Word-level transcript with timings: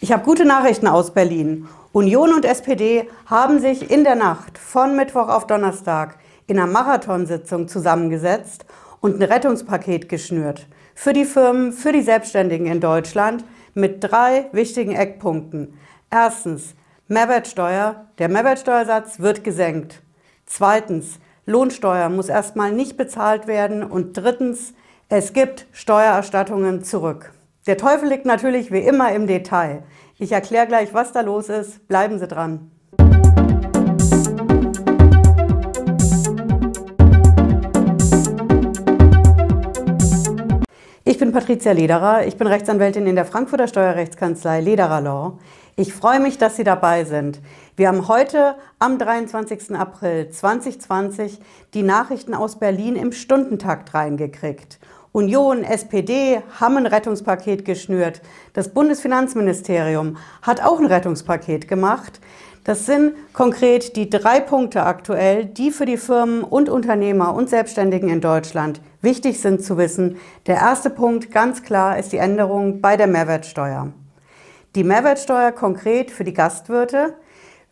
Ich 0.00 0.12
habe 0.12 0.22
gute 0.22 0.44
Nachrichten 0.44 0.86
aus 0.86 1.12
Berlin. 1.12 1.66
Union 1.90 2.32
und 2.32 2.44
SPD 2.44 3.08
haben 3.26 3.58
sich 3.58 3.90
in 3.90 4.04
der 4.04 4.14
Nacht 4.14 4.56
von 4.56 4.94
Mittwoch 4.94 5.28
auf 5.28 5.48
Donnerstag 5.48 6.18
in 6.46 6.56
einer 6.56 6.70
Marathonsitzung 6.70 7.66
zusammengesetzt 7.66 8.64
und 9.00 9.16
ein 9.20 9.24
Rettungspaket 9.24 10.08
geschnürt. 10.08 10.68
Für 10.94 11.12
die 11.12 11.24
Firmen, 11.24 11.72
für 11.72 11.90
die 11.90 12.02
Selbstständigen 12.02 12.68
in 12.68 12.80
Deutschland 12.80 13.44
mit 13.74 14.04
drei 14.04 14.46
wichtigen 14.52 14.94
Eckpunkten. 14.94 15.74
Erstens, 16.10 16.76
Mehrwertsteuer. 17.08 18.06
Der 18.18 18.28
Mehrwertsteuersatz 18.28 19.18
wird 19.18 19.42
gesenkt. 19.42 20.00
Zweitens, 20.46 21.18
Lohnsteuer 21.44 22.08
muss 22.08 22.28
erstmal 22.28 22.70
nicht 22.70 22.96
bezahlt 22.96 23.48
werden. 23.48 23.82
Und 23.82 24.12
drittens, 24.12 24.74
es 25.08 25.32
gibt 25.32 25.66
Steuererstattungen 25.72 26.84
zurück. 26.84 27.32
Der 27.68 27.76
Teufel 27.76 28.08
liegt 28.08 28.24
natürlich 28.24 28.72
wie 28.72 28.78
immer 28.78 29.12
im 29.12 29.26
Detail. 29.26 29.82
Ich 30.18 30.32
erkläre 30.32 30.66
gleich, 30.66 30.94
was 30.94 31.12
da 31.12 31.20
los 31.20 31.50
ist. 31.50 31.86
Bleiben 31.86 32.18
Sie 32.18 32.26
dran. 32.26 32.70
Ich 41.04 41.18
bin 41.18 41.30
Patricia 41.32 41.72
Lederer. 41.72 42.26
Ich 42.26 42.38
bin 42.38 42.46
Rechtsanwältin 42.46 43.06
in 43.06 43.16
der 43.16 43.26
Frankfurter 43.26 43.68
Steuerrechtskanzlei 43.68 44.62
Lederer 44.62 45.02
Law. 45.02 45.38
Ich 45.76 45.92
freue 45.92 46.20
mich, 46.20 46.38
dass 46.38 46.56
Sie 46.56 46.64
dabei 46.64 47.04
sind. 47.04 47.38
Wir 47.76 47.88
haben 47.88 48.08
heute 48.08 48.54
am 48.78 48.96
23. 48.96 49.76
April 49.76 50.30
2020 50.30 51.38
die 51.74 51.82
Nachrichten 51.82 52.32
aus 52.32 52.58
Berlin 52.58 52.96
im 52.96 53.12
Stundentakt 53.12 53.92
reingekriegt. 53.92 54.78
Union, 55.18 55.64
SPD 55.64 56.40
haben 56.60 56.76
ein 56.76 56.86
Rettungspaket 56.86 57.64
geschnürt. 57.64 58.22
Das 58.52 58.68
Bundesfinanzministerium 58.68 60.16
hat 60.42 60.62
auch 60.62 60.78
ein 60.78 60.86
Rettungspaket 60.86 61.66
gemacht. 61.66 62.20
Das 62.62 62.86
sind 62.86 63.14
konkret 63.32 63.96
die 63.96 64.10
drei 64.10 64.38
Punkte 64.38 64.84
aktuell, 64.84 65.44
die 65.44 65.72
für 65.72 65.86
die 65.86 65.96
Firmen 65.96 66.44
und 66.44 66.68
Unternehmer 66.68 67.34
und 67.34 67.50
Selbstständigen 67.50 68.08
in 68.08 68.20
Deutschland 68.20 68.80
wichtig 69.02 69.40
sind 69.40 69.64
zu 69.64 69.76
wissen. 69.76 70.18
Der 70.46 70.58
erste 70.58 70.88
Punkt 70.88 71.32
ganz 71.32 71.64
klar 71.64 71.98
ist 71.98 72.12
die 72.12 72.18
Änderung 72.18 72.80
bei 72.80 72.96
der 72.96 73.08
Mehrwertsteuer. 73.08 73.92
Die 74.76 74.84
Mehrwertsteuer 74.84 75.50
konkret 75.50 76.12
für 76.12 76.22
die 76.22 76.34
Gastwirte. 76.34 77.14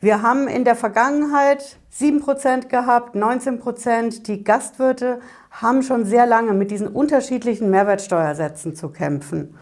Wir 0.01 0.21
haben 0.21 0.49
in 0.49 0.65
der 0.65 0.75
Vergangenheit 0.75 1.79
7% 1.99 2.67
gehabt, 2.67 3.15
19%. 3.15 4.25
Die 4.25 4.45
Gastwirte 4.45 5.21
haben 5.61 5.83
schon 5.83 6.05
sehr 6.05 6.27
lange 6.27 6.53
mit 6.53 6.71
diesen 6.71 6.89
unterschiedlichen 6.89 7.71
Mehrwertsteuersätzen 7.71 8.77
zu 8.77 8.91
kämpfen. 8.91 9.57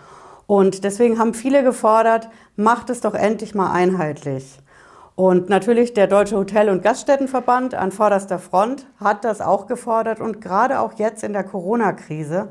Und 0.46 0.84
deswegen 0.84 1.18
haben 1.18 1.34
viele 1.34 1.62
gefordert, 1.62 2.28
macht 2.56 2.90
es 2.90 3.00
doch 3.00 3.14
endlich 3.14 3.54
mal 3.54 3.72
einheitlich. 3.72 4.58
Und 5.14 5.48
natürlich 5.48 5.94
der 5.94 6.08
Deutsche 6.08 6.36
Hotel- 6.36 6.68
und 6.68 6.82
Gaststättenverband 6.82 7.74
an 7.74 7.92
vorderster 7.92 8.40
Front 8.40 8.86
hat 8.98 9.24
das 9.24 9.40
auch 9.40 9.68
gefordert 9.68 10.20
und 10.20 10.40
gerade 10.40 10.80
auch 10.80 10.94
jetzt 10.94 11.22
in 11.22 11.32
der 11.32 11.44
Corona-Krise. 11.44 12.48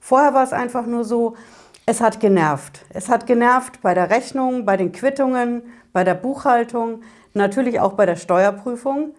Vorher 0.00 0.32
war 0.32 0.42
es 0.42 0.54
einfach 0.54 0.86
nur 0.86 1.04
so, 1.04 1.36
es 1.84 2.00
hat 2.00 2.18
genervt. 2.18 2.84
Es 2.88 3.10
hat 3.10 3.26
genervt 3.26 3.82
bei 3.82 3.92
der 3.92 4.08
Rechnung, 4.08 4.64
bei 4.64 4.78
den 4.78 4.92
Quittungen, 4.92 5.62
bei 5.92 6.04
der 6.04 6.14
Buchhaltung, 6.14 7.02
natürlich 7.34 7.78
auch 7.80 7.92
bei 7.92 8.06
der 8.06 8.16
Steuerprüfung. 8.16 9.14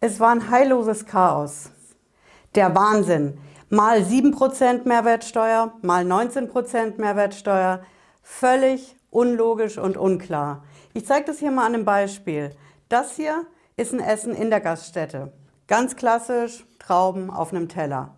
Es 0.00 0.20
war 0.20 0.30
ein 0.30 0.50
heilloses 0.50 1.06
Chaos 1.06 1.70
der 2.54 2.74
Wahnsinn. 2.74 3.38
Mal 3.68 4.00
7% 4.00 4.86
Mehrwertsteuer, 4.86 5.72
mal 5.82 6.04
19% 6.04 7.00
Mehrwertsteuer. 7.00 7.80
Völlig 8.22 8.96
unlogisch 9.10 9.78
und 9.78 9.96
unklar. 9.96 10.64
Ich 10.94 11.06
zeige 11.06 11.26
das 11.26 11.38
hier 11.38 11.50
mal 11.50 11.66
an 11.66 11.74
einem 11.74 11.84
Beispiel. 11.84 12.50
Das 12.88 13.16
hier 13.16 13.46
ist 13.76 13.92
ein 13.92 14.00
Essen 14.00 14.34
in 14.34 14.50
der 14.50 14.60
Gaststätte. 14.60 15.32
Ganz 15.66 15.96
klassisch, 15.96 16.66
Trauben 16.78 17.30
auf 17.30 17.52
einem 17.52 17.68
Teller. 17.68 18.16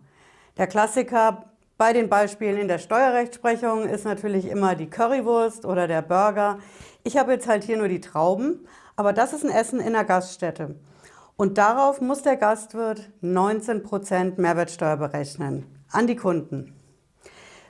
Der 0.56 0.67
Klassiker 0.67 1.44
bei 1.77 1.93
den 1.93 2.09
Beispielen 2.09 2.56
in 2.56 2.69
der 2.69 2.78
Steuerrechtsprechung 2.78 3.89
ist 3.89 4.05
natürlich 4.05 4.47
immer 4.47 4.75
die 4.75 4.89
Currywurst 4.89 5.65
oder 5.65 5.87
der 5.87 6.03
Burger. 6.03 6.59
Ich 7.03 7.17
habe 7.17 7.33
jetzt 7.33 7.49
halt 7.49 7.65
hier 7.65 7.77
nur 7.77 7.89
die 7.89 8.00
Trauben, 8.00 8.67
aber 8.97 9.12
das 9.12 9.33
ist 9.33 9.44
ein 9.44 9.50
Essen 9.50 9.81
in 9.81 9.93
der 9.93 10.05
Gaststätte. 10.05 10.77
Und 11.37 11.59
darauf 11.59 12.00
muss 12.00 12.22
der 12.22 12.37
Gastwirt 12.37 13.11
19% 13.22 14.41
Mehrwertsteuer 14.41 14.97
berechnen 14.97 15.67
an 15.91 16.06
die 16.06 16.17
Kunden. 16.17 16.75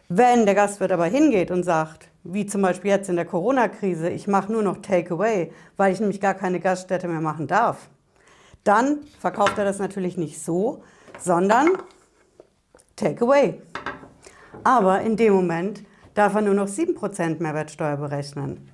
Wenn 0.08 0.44
der 0.44 0.54
Gastwirt 0.54 0.92
aber 0.92 1.06
hingeht 1.06 1.50
und 1.50 1.62
sagt, 1.62 2.10
wie 2.24 2.44
zum 2.44 2.60
Beispiel 2.60 2.90
jetzt 2.90 3.08
in 3.08 3.16
der 3.16 3.24
Corona-Krise, 3.24 4.10
ich 4.10 4.26
mache 4.26 4.52
nur 4.52 4.62
noch 4.62 4.82
Takeaway, 4.82 5.50
weil 5.78 5.92
ich 5.92 6.00
nämlich 6.00 6.20
gar 6.20 6.34
keine 6.34 6.60
Gaststätte 6.60 7.08
mehr 7.08 7.22
machen 7.22 7.46
darf, 7.46 7.88
dann 8.64 9.00
verkauft 9.18 9.56
er 9.56 9.64
das 9.64 9.78
natürlich 9.78 10.18
nicht 10.18 10.42
so, 10.42 10.82
sondern 11.18 11.68
Takeaway. 12.96 13.62
Aber 14.62 15.00
in 15.00 15.16
dem 15.16 15.32
Moment 15.32 15.84
darf 16.14 16.34
er 16.34 16.42
nur 16.42 16.54
noch 16.54 16.68
7% 16.68 17.42
Mehrwertsteuer 17.42 17.96
berechnen. 17.96 18.70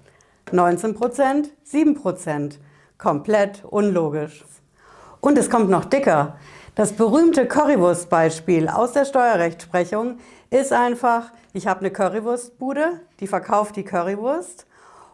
19%, 0.52 1.48
7%. 1.64 2.58
Komplett 2.98 3.64
unlogisch. 3.64 4.44
Und 5.20 5.36
es 5.36 5.50
kommt 5.50 5.68
noch 5.68 5.84
dicker. 5.84 6.36
Das 6.74 6.92
berühmte 6.92 7.46
Currywurst-Beispiel 7.46 8.68
aus 8.68 8.92
der 8.92 9.04
Steuerrechtsprechung 9.04 10.18
ist 10.50 10.72
einfach, 10.72 11.32
ich 11.52 11.66
habe 11.66 11.80
eine 11.80 11.90
Currywurstbude, 11.90 13.00
die 13.20 13.26
verkauft 13.26 13.76
die 13.76 13.84
Currywurst 13.84 14.66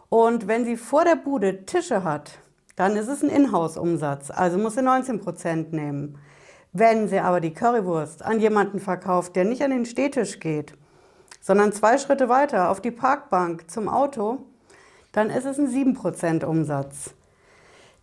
und 0.09 0.47
wenn 0.47 0.63
sie 0.63 0.77
vor 0.77 1.03
der 1.03 1.15
Bude 1.15 1.65
Tische 1.65 2.03
hat, 2.03 2.39
dann 2.77 2.95
ist 2.95 3.07
es 3.07 3.21
ein 3.21 3.29
Inhouse-Umsatz, 3.29 4.31
also 4.31 4.57
muss 4.57 4.75
sie 4.75 4.81
19 4.81 5.19
Prozent 5.19 5.73
nehmen. 5.73 6.17
Wenn 6.71 7.07
sie 7.07 7.19
aber 7.19 7.41
die 7.41 7.53
Currywurst 7.53 8.23
an 8.23 8.39
jemanden 8.39 8.79
verkauft, 8.79 9.35
der 9.35 9.45
nicht 9.45 9.63
an 9.63 9.71
den 9.71 9.85
Stehtisch 9.85 10.39
geht, 10.39 10.73
sondern 11.41 11.73
zwei 11.73 11.97
Schritte 11.97 12.29
weiter 12.29 12.69
auf 12.69 12.81
die 12.81 12.91
Parkbank 12.91 13.69
zum 13.69 13.89
Auto, 13.89 14.37
dann 15.11 15.29
ist 15.29 15.45
es 15.45 15.57
ein 15.57 15.67
7% 15.67 16.45
Umsatz. 16.45 17.15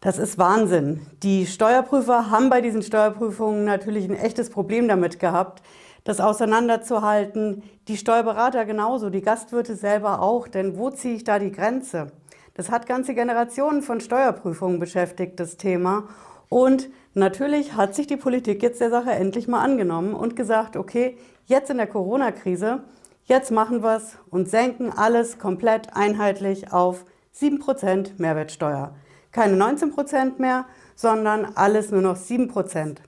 Das 0.04 0.18
ist 0.18 0.36
Wahnsinn. 0.36 1.00
Die 1.22 1.46
Steuerprüfer 1.46 2.30
haben 2.30 2.50
bei 2.50 2.60
diesen 2.60 2.82
Steuerprüfungen 2.82 3.64
natürlich 3.64 4.04
ein 4.04 4.14
echtes 4.14 4.50
Problem 4.50 4.86
damit 4.86 5.18
gehabt, 5.18 5.62
das 6.04 6.20
auseinanderzuhalten. 6.20 7.62
Die 7.88 7.96
Steuerberater 7.96 8.66
genauso, 8.66 9.08
die 9.08 9.22
Gastwirte 9.22 9.76
selber 9.76 10.20
auch. 10.20 10.46
Denn 10.46 10.76
wo 10.76 10.90
ziehe 10.90 11.14
ich 11.14 11.24
da 11.24 11.38
die 11.38 11.52
Grenze? 11.52 12.08
Das 12.52 12.70
hat 12.70 12.86
ganze 12.86 13.14
Generationen 13.14 13.80
von 13.80 13.98
Steuerprüfungen 14.02 14.78
beschäftigt, 14.78 15.40
das 15.40 15.56
Thema. 15.56 16.04
Und 16.50 16.90
natürlich 17.14 17.74
hat 17.74 17.94
sich 17.94 18.06
die 18.06 18.18
Politik 18.18 18.62
jetzt 18.62 18.82
der 18.82 18.90
Sache 18.90 19.12
endlich 19.12 19.48
mal 19.48 19.62
angenommen 19.62 20.12
und 20.12 20.36
gesagt, 20.36 20.76
okay, 20.76 21.16
jetzt 21.46 21.70
in 21.70 21.78
der 21.78 21.86
Corona-Krise, 21.86 22.80
jetzt 23.24 23.50
machen 23.50 23.82
wir 23.82 23.96
es 23.96 24.18
und 24.28 24.50
senken 24.50 24.92
alles 24.94 25.38
komplett 25.38 25.96
einheitlich 25.96 26.74
auf 26.74 27.06
7% 27.34 28.10
Mehrwertsteuer 28.18 28.94
keine 29.34 29.56
19 29.56 29.90
Prozent 29.90 30.38
mehr, 30.38 30.64
sondern 30.96 31.44
alles 31.56 31.90
nur 31.90 32.00
noch 32.00 32.16
7 32.16 32.48
Prozent. 32.48 33.02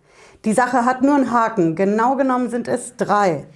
Die 0.44 0.52
Sache 0.52 0.84
hat 0.84 1.00
nur 1.02 1.14
einen 1.14 1.30
Haken. 1.30 1.76
Genau 1.76 2.16
genommen 2.16 2.50
sind 2.50 2.68
es 2.68 2.96
drei. 2.96 3.46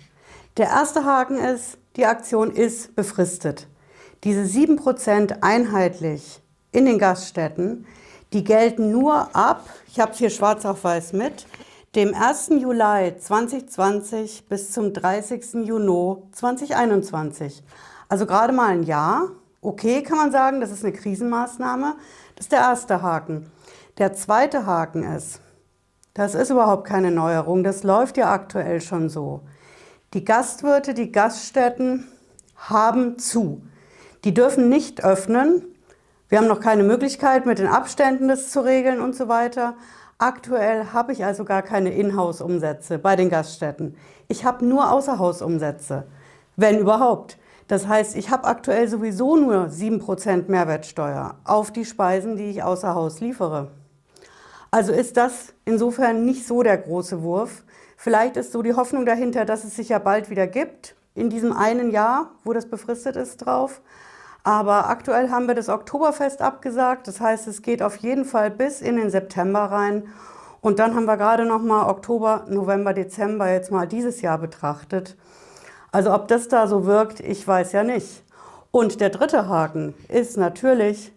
Der 0.57 0.69
erste 0.69 1.05
Haken 1.05 1.37
ist, 1.37 1.79
die 1.97 2.07
Aktion 2.07 2.51
ist 2.51 2.95
befristet. 2.95 3.67
Diese 4.25 4.47
7 4.47 4.77
Prozent 4.77 5.43
einheitlich 5.43 6.41
in 6.73 6.87
den 6.87 6.99
Gaststätten, 6.99 7.87
die 8.33 8.45
gelten 8.45 8.93
nur 8.93 9.35
ab, 9.35 9.69
ich 9.89 9.99
habe 9.99 10.13
es 10.13 10.19
hier 10.19 10.31
schwarz 10.31 10.65
auf 10.65 10.85
weiß 10.85 11.13
mit, 11.13 11.47
dem 11.97 12.15
1. 12.15 12.51
Juli 12.61 13.17
2020 13.19 14.47
bis 14.49 14.71
zum 14.71 14.93
30. 14.93 15.67
Juni 15.67 16.23
2021. 16.33 17.65
Also 18.09 18.27
gerade 18.27 18.53
mal 18.53 18.69
ein 18.69 18.85
Jahr. 18.85 19.31
Okay, 19.61 20.03
kann 20.03 20.17
man 20.17 20.31
sagen, 20.31 20.61
das 20.61 20.71
ist 20.71 20.85
eine 20.85 20.93
Krisenmaßnahme. 20.93 21.97
Das 22.41 22.47
ist 22.47 22.53
der 22.53 22.61
erste 22.61 23.03
Haken. 23.03 23.53
Der 23.99 24.15
zweite 24.15 24.65
Haken 24.65 25.03
ist, 25.03 25.43
das 26.15 26.35
ist 26.35 26.49
überhaupt 26.49 26.87
keine 26.87 27.11
Neuerung, 27.11 27.65
das 27.65 27.83
läuft 27.83 28.17
ja 28.17 28.33
aktuell 28.33 28.81
schon 28.81 29.11
so. 29.11 29.43
Die 30.15 30.25
Gastwirte, 30.25 30.95
die 30.95 31.13
Gaststätten 31.13 32.09
haben 32.57 33.19
zu. 33.19 33.61
Die 34.25 34.33
dürfen 34.33 34.71
nicht 34.71 35.05
öffnen. 35.05 35.67
Wir 36.31 36.39
haben 36.39 36.47
noch 36.47 36.61
keine 36.61 36.83
Möglichkeit, 36.83 37.45
mit 37.45 37.59
den 37.59 37.67
Abständen 37.67 38.29
das 38.29 38.51
zu 38.51 38.61
regeln 38.61 39.03
und 39.03 39.15
so 39.15 39.29
weiter. 39.29 39.75
Aktuell 40.17 40.95
habe 40.95 41.13
ich 41.13 41.27
also 41.27 41.45
gar 41.45 41.61
keine 41.61 41.93
Inhouse-Umsätze 41.93 42.99
bei 42.99 43.17
den 43.17 43.29
Gaststätten. 43.29 43.99
Ich 44.29 44.47
habe 44.47 44.65
nur 44.65 44.91
Außerhausumsätze, 44.91 46.07
wenn 46.57 46.79
überhaupt. 46.79 47.37
Das 47.71 47.87
heißt, 47.87 48.17
ich 48.17 48.31
habe 48.31 48.49
aktuell 48.49 48.89
sowieso 48.89 49.37
nur 49.37 49.67
7% 49.67 50.51
Mehrwertsteuer 50.51 51.37
auf 51.45 51.71
die 51.71 51.85
Speisen, 51.85 52.35
die 52.35 52.51
ich 52.51 52.65
außer 52.65 52.97
Haus 52.97 53.21
liefere. 53.21 53.71
Also 54.73 54.93
ist 54.93 55.17
das 55.17 55.55
insofern 55.65 56.25
nicht 56.25 56.49
so 56.49 56.65
der 56.65 56.77
große 56.77 57.23
Wurf. 57.23 57.63
Vielleicht 57.97 58.37
ist 58.37 58.51
so 58.51 58.63
die 58.63 58.75
Hoffnung 58.75 59.07
dahinter, 59.07 59.45
dass 59.45 59.63
es 59.63 59.77
sich 59.77 59.91
ja 59.91 60.01
bald 60.01 60.31
wieder 60.31 60.49
gibt, 60.49 60.97
in 61.15 61.31
diesem 61.31 61.53
einen 61.53 61.93
Jahr, 61.93 62.33
wo 62.43 62.53
das 62.53 62.67
befristet 62.67 63.15
ist, 63.15 63.37
drauf. 63.37 63.83
Aber 64.43 64.89
aktuell 64.89 65.31
haben 65.31 65.47
wir 65.47 65.55
das 65.55 65.69
Oktoberfest 65.69 66.43
abgesagt. 66.43 67.07
Das 67.07 67.21
heißt, 67.21 67.47
es 67.47 67.63
geht 67.63 67.85
auf 67.85 67.95
jeden 67.99 68.25
Fall 68.25 68.51
bis 68.51 68.81
in 68.81 68.97
den 68.97 69.11
September 69.11 69.67
rein. 69.67 70.09
Und 70.61 70.81
dann 70.81 70.97
haben 70.97 71.05
wir 71.05 71.17
gerade 71.17 71.45
noch 71.45 71.63
mal 71.63 71.89
Oktober, 71.89 72.47
November, 72.49 72.95
Dezember 72.95 73.49
jetzt 73.49 73.71
mal 73.71 73.87
dieses 73.87 74.23
Jahr 74.23 74.39
betrachtet. 74.39 75.17
Also 75.93 76.15
ob 76.15 76.29
das 76.29 76.49
da 76.49 76.67
so 76.67 76.87
wirkt, 76.87 77.21
ich 77.21 77.47
weiß 77.47 77.73
ja 77.73 77.83
nicht. 77.83 78.23
Und 78.71 79.01
der 79.01 79.11
dritte 79.11 79.49
Haken 79.49 79.95
ist 80.09 80.37
natürlich, 80.37 81.13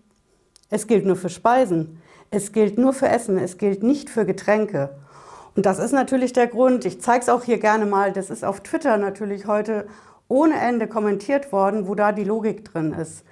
es 0.70 0.88
gilt 0.88 1.06
nur 1.06 1.16
für 1.16 1.30
Speisen. 1.30 2.02
Es 2.32 2.52
gilt 2.52 2.80
nur 2.80 2.94
für 2.94 3.08
Essen. 3.08 3.38
Es 3.38 3.60
gilt 3.60 3.84
nicht 3.84 4.10
für 4.10 4.26
Getränke. 4.26 4.90
Und 5.56 5.68
das 5.68 5.78
ist 5.78 5.92
natürlich 5.92 6.34
der 6.34 6.48
Grund. 6.48 6.84
Ich 6.86 7.00
zeige 7.00 7.22
es 7.22 7.30
auch 7.30 7.44
hier 7.44 7.60
gerne 7.60 7.86
mal. 7.86 8.12
Das 8.12 8.32
ist 8.32 8.44
auf 8.44 8.62
Twitter 8.62 8.98
natürlich 8.98 9.46
heute 9.46 9.88
ohne 10.28 10.60
Ende 10.60 10.88
kommentiert 10.88 11.52
worden, 11.52 11.88
wo 11.88 11.94
da 11.94 12.12
die 12.12 12.24
Logik 12.24 12.66
drin 12.66 12.94
ist. 12.94 13.24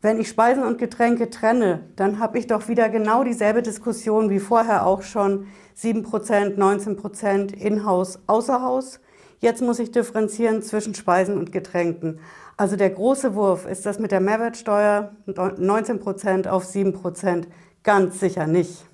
Wenn 0.00 0.18
ich 0.18 0.28
Speisen 0.28 0.64
und 0.64 0.78
Getränke 0.78 1.30
trenne, 1.30 1.84
dann 1.94 2.18
habe 2.18 2.36
ich 2.36 2.48
doch 2.48 2.66
wieder 2.66 2.88
genau 2.88 3.22
dieselbe 3.22 3.62
Diskussion 3.62 4.30
wie 4.30 4.40
vorher 4.40 4.84
auch 4.84 5.02
schon. 5.02 5.46
7%, 5.80 6.56
19% 6.58 7.54
in-house, 7.54 8.18
außer 8.26 8.60
Haus. 8.62 8.98
Jetzt 9.42 9.60
muss 9.60 9.80
ich 9.80 9.90
differenzieren 9.90 10.62
zwischen 10.62 10.94
Speisen 10.94 11.36
und 11.36 11.50
Getränken. 11.50 12.20
Also 12.56 12.76
der 12.76 12.90
große 12.90 13.34
Wurf 13.34 13.66
ist 13.66 13.84
das 13.84 13.98
mit 13.98 14.12
der 14.12 14.20
Mehrwertsteuer 14.20 15.10
19% 15.26 16.46
auf 16.46 16.64
7%. 16.64 17.46
Ganz 17.82 18.20
sicher 18.20 18.46
nicht. 18.46 18.84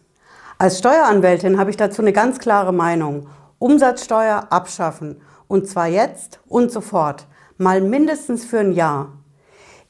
Als 0.56 0.79
Steueranwältin 0.79 1.59
habe 1.59 1.69
ich 1.69 1.77
dazu 1.77 2.00
eine 2.00 2.15
ganz 2.15 2.39
klare 2.39 2.73
Meinung. 2.73 3.29
Umsatzsteuer 3.59 4.47
abschaffen. 4.49 5.21
Und 5.49 5.69
zwar 5.69 5.87
jetzt 5.87 6.41
und 6.47 6.73
sofort. 6.73 7.27
Mal 7.59 7.83
mindestens 7.83 8.47
für 8.47 8.61
ein 8.61 8.73
Jahr. 8.73 9.18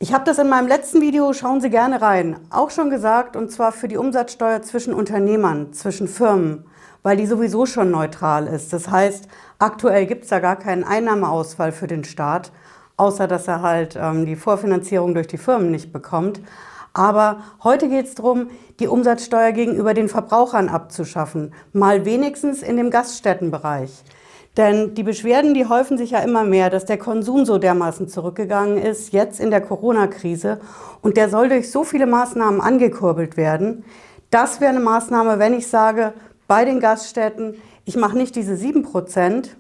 Ich 0.01 0.15
habe 0.15 0.25
das 0.25 0.39
in 0.39 0.49
meinem 0.49 0.69
letzten 0.69 1.01
Video, 1.01 1.33
schauen 1.33 1.61
Sie 1.61 1.71
gerne 1.71 2.01
rein, 2.01 2.39
auch 2.51 2.71
schon 2.71 2.89
gesagt, 2.89 3.35
und 3.35 3.51
zwar 3.51 3.73
für 3.73 3.89
die 3.89 3.97
Umsatzsteuer 3.97 4.63
zwischen 4.63 4.95
Unternehmern, 4.95 5.73
zwischen 5.73 6.07
Firmen, 6.07 6.67
weil 7.03 7.17
die 7.17 7.27
sowieso 7.27 7.67
schon 7.67 7.91
neutral 7.91 8.47
ist. 8.47 8.73
Das 8.73 8.89
heißt, 8.89 9.27
aktuell 9.59 10.07
gibt 10.07 10.23
es 10.23 10.31
da 10.31 10.39
gar 10.39 10.55
keinen 10.55 10.85
Einnahmeausfall 10.85 11.73
für 11.73 11.89
den 11.89 12.05
Staat, 12.05 12.53
außer 12.97 13.27
dass 13.27 13.49
er 13.49 13.61
halt 13.63 13.99
ähm, 14.01 14.25
die 14.25 14.37
Vorfinanzierung 14.37 15.15
durch 15.15 15.27
die 15.27 15.37
Firmen 15.37 15.73
nicht 15.73 15.93
bekommt. 15.93 16.41
Aber 16.93 17.41
heute 17.65 17.89
geht 17.89 18.07
es 18.07 18.15
darum, 18.15 18.51
die 18.79 18.87
Umsatzsteuer 18.87 19.51
gegenüber 19.51 19.95
den 19.95 20.09
Verbrauchern 20.09 20.69
abzuschaffen, 20.69 21.53
mal 21.73 22.05
wenigstens 22.05 22.63
in 22.63 22.77
dem 22.77 22.91
Gaststättenbereich. 22.91 24.05
Denn 24.59 24.95
die 24.95 25.05
Beschwerden, 25.05 25.55
die 25.55 25.67
häufen 25.67 25.97
sich 25.97 26.11
ja 26.11 26.19
immer 26.19 26.43
mehr, 26.43 26.69
dass 26.69 26.85
der 26.85 26.99
Konsum 26.99 27.47
so 27.47 27.59
dermaßen 27.59 28.09
zurückgegangen 28.09 28.77
ist, 28.77 29.13
jetzt 29.13 29.39
in 29.39 29.51
der 29.51 29.61
Corona-Krise. 29.61 30.61
Und 31.01 31.17
der 31.17 31.29
soll 31.29 31.49
durch 31.49 31.71
so 31.71 31.85
viele 31.85 32.07
Maßnahmen 32.07 32.61
angekurbelt 32.61 33.37
werden. 33.37 33.85
Das 34.31 34.61
wäre 34.61 34.71
eine 34.71 34.81
Maßnahme, 34.81 35.39
wenn 35.39 35.55
ich 35.55 35.69
sage, 35.69 36.13
bei 36.49 36.65
den 36.65 36.81
Gaststätten, 36.81 37.55
ich 37.85 37.97
mache 37.97 38.19
nicht 38.19 38.35
diese 38.35 38.57
7 38.57 38.83
Prozent 38.83 39.57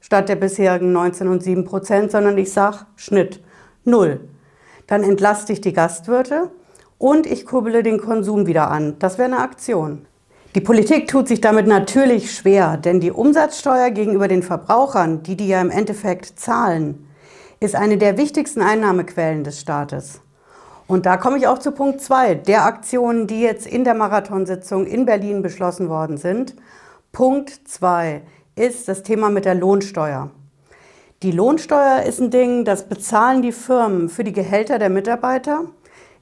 statt 0.00 0.28
der 0.28 0.36
bisherigen 0.36 0.92
19 0.92 1.28
und 1.28 1.42
7 1.42 1.64
Prozent, 1.64 2.10
sondern 2.10 2.36
ich 2.36 2.52
sage 2.52 2.80
Schnitt, 2.94 3.42
null. 3.84 4.20
Dann 4.86 5.02
entlaste 5.02 5.54
ich 5.54 5.62
die 5.62 5.72
Gastwirte 5.72 6.50
und 6.98 7.26
ich 7.26 7.46
kurbele 7.46 7.82
den 7.82 7.98
Konsum 7.98 8.46
wieder 8.46 8.70
an. 8.70 8.96
Das 8.98 9.16
wäre 9.16 9.32
eine 9.32 9.40
Aktion. 9.40 10.06
Die 10.56 10.62
Politik 10.62 11.06
tut 11.08 11.28
sich 11.28 11.42
damit 11.42 11.66
natürlich 11.66 12.34
schwer, 12.34 12.78
denn 12.78 12.98
die 12.98 13.10
Umsatzsteuer 13.10 13.90
gegenüber 13.90 14.26
den 14.26 14.42
Verbrauchern, 14.42 15.22
die 15.22 15.36
die 15.36 15.48
ja 15.48 15.60
im 15.60 15.68
Endeffekt 15.68 16.40
zahlen, 16.40 17.06
ist 17.60 17.74
eine 17.74 17.98
der 17.98 18.16
wichtigsten 18.16 18.62
Einnahmequellen 18.62 19.44
des 19.44 19.60
Staates. 19.60 20.22
Und 20.86 21.04
da 21.04 21.18
komme 21.18 21.36
ich 21.36 21.46
auch 21.46 21.58
zu 21.58 21.72
Punkt 21.72 22.00
2 22.00 22.36
der 22.36 22.64
Aktionen, 22.64 23.26
die 23.26 23.42
jetzt 23.42 23.66
in 23.66 23.84
der 23.84 23.92
Marathonsitzung 23.92 24.86
in 24.86 25.04
Berlin 25.04 25.42
beschlossen 25.42 25.90
worden 25.90 26.16
sind. 26.16 26.56
Punkt 27.12 27.60
2 27.68 28.22
ist 28.54 28.88
das 28.88 29.02
Thema 29.02 29.28
mit 29.28 29.44
der 29.44 29.56
Lohnsteuer. 29.56 30.30
Die 31.22 31.32
Lohnsteuer 31.32 32.04
ist 32.04 32.18
ein 32.18 32.30
Ding, 32.30 32.64
das 32.64 32.88
bezahlen 32.88 33.42
die 33.42 33.52
Firmen 33.52 34.08
für 34.08 34.24
die 34.24 34.32
Gehälter 34.32 34.78
der 34.78 34.88
Mitarbeiter. 34.88 35.66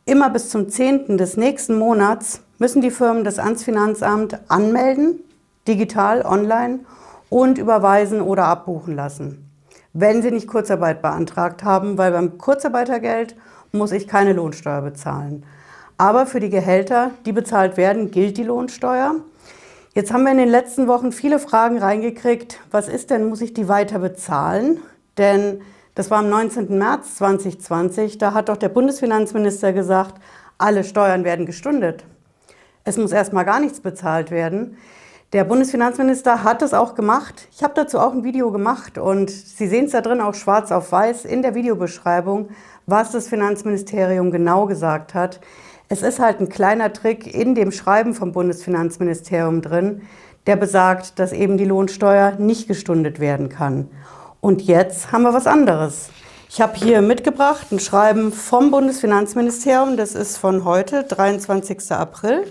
Immer 0.06 0.28
bis 0.28 0.50
zum 0.50 0.69
10. 0.69 1.19
des 1.19 1.36
nächsten 1.36 1.78
Monats 1.78 2.40
müssen 2.58 2.82
die 2.82 2.90
Firmen 2.90 3.24
das 3.24 3.38
ans 3.38 3.64
Finanzamt 3.64 4.38
anmelden, 4.48 5.20
digital, 5.66 6.22
online 6.22 6.80
und 7.30 7.58
überweisen 7.58 8.20
oder 8.20 8.44
abbuchen 8.44 8.94
lassen, 8.94 9.50
wenn 9.92 10.22
sie 10.22 10.30
nicht 10.30 10.46
Kurzarbeit 10.46 11.02
beantragt 11.02 11.64
haben, 11.64 11.98
weil 11.98 12.12
beim 12.12 12.38
Kurzarbeitergeld 12.38 13.36
muss 13.72 13.92
ich 13.92 14.06
keine 14.06 14.32
Lohnsteuer 14.32 14.82
bezahlen. 14.82 15.44
Aber 15.96 16.26
für 16.26 16.40
die 16.40 16.50
Gehälter, 16.50 17.10
die 17.24 17.32
bezahlt 17.32 17.76
werden, 17.76 18.10
gilt 18.10 18.36
die 18.36 18.42
Lohnsteuer. 18.42 19.16
Jetzt 19.94 20.12
haben 20.12 20.24
wir 20.24 20.32
in 20.32 20.38
den 20.38 20.48
letzten 20.48 20.88
Wochen 20.88 21.12
viele 21.12 21.38
Fragen 21.38 21.78
reingekriegt. 21.78 22.58
Was 22.70 22.88
ist 22.88 23.10
denn, 23.10 23.28
muss 23.28 23.40
ich 23.40 23.54
die 23.54 23.68
weiter 23.68 24.00
bezahlen? 24.00 24.80
Denn 25.18 25.60
das 25.94 26.10
war 26.10 26.18
am 26.18 26.28
19. 26.28 26.76
März 26.76 27.16
2020. 27.16 28.18
Da 28.18 28.34
hat 28.34 28.48
doch 28.48 28.56
der 28.56 28.70
Bundesfinanzminister 28.70 29.72
gesagt, 29.72 30.20
alle 30.58 30.82
Steuern 30.82 31.22
werden 31.22 31.46
gestundet. 31.46 32.04
Es 32.86 32.98
muss 32.98 33.12
erstmal 33.12 33.46
gar 33.46 33.60
nichts 33.60 33.81
bezahlt 33.81 34.31
werden. 34.31 34.76
Der 35.32 35.44
Bundesfinanzminister 35.44 36.44
hat 36.44 36.60
es 36.60 36.75
auch 36.75 36.94
gemacht. 36.94 37.48
Ich 37.56 37.62
habe 37.62 37.72
dazu 37.75 37.98
auch 37.98 38.12
ein 38.12 38.25
Video 38.25 38.52
gemacht 38.52 38.98
und 38.98 39.31
Sie 39.31 39.66
sehen 39.66 39.86
es 39.86 39.92
da 39.92 40.02
drin 40.02 40.20
auch 40.20 40.34
schwarz 40.34 40.70
auf 40.70 40.92
weiß 40.92 41.25
in 41.25 41.40
der 41.40 41.54
Videobeschreibung, 41.54 42.50
was 42.86 43.10
das 43.10 43.26
Finanzministerium 43.26 44.31
genau 44.31 44.66
gesagt 44.66 45.14
hat. 45.14 45.40
Es 45.88 46.02
ist 46.02 46.20
halt 46.20 46.40
ein 46.40 46.50
kleiner 46.50 46.92
Trick 46.92 47.34
in 47.34 47.54
dem 47.54 47.72
Schreiben 47.72 48.12
vom 48.12 48.32
Bundesfinanzministerium 48.32 49.62
drin, 49.62 50.02
der 50.46 50.56
besagt, 50.56 51.19
dass 51.19 51.32
eben 51.32 51.56
die 51.56 51.64
Lohnsteuer 51.64 52.32
nicht 52.32 52.69
gestundet 52.69 53.19
werden 53.19 53.48
kann. 53.48 53.88
Und 54.42 54.60
jetzt 54.60 55.10
haben 55.10 55.22
wir 55.22 55.32
was 55.32 55.46
anderes. 55.46 56.10
Ich 56.50 56.60
habe 56.60 56.76
hier 56.76 57.00
mitgebracht 57.00 57.72
ein 57.72 57.81
Schreiben 57.81 58.31
vom 58.31 58.70
Bundesfinanzministerium, 58.70 59.96
das 59.96 60.14
ist 60.14 60.36
von 60.36 60.66
heute, 60.66 61.02
23. 61.02 61.90
April. 61.90 62.44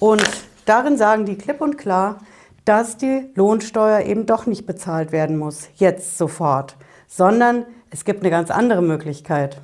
Und 0.00 0.24
darin 0.64 0.96
sagen 0.96 1.26
die 1.26 1.36
klipp 1.36 1.60
und 1.60 1.78
klar, 1.78 2.18
dass 2.64 2.96
die 2.96 3.30
Lohnsteuer 3.34 4.00
eben 4.00 4.26
doch 4.26 4.46
nicht 4.46 4.66
bezahlt 4.66 5.12
werden 5.12 5.38
muss, 5.38 5.68
jetzt 5.76 6.18
sofort, 6.18 6.76
sondern 7.06 7.66
es 7.90 8.04
gibt 8.04 8.20
eine 8.20 8.30
ganz 8.30 8.50
andere 8.50 8.82
Möglichkeit. 8.82 9.60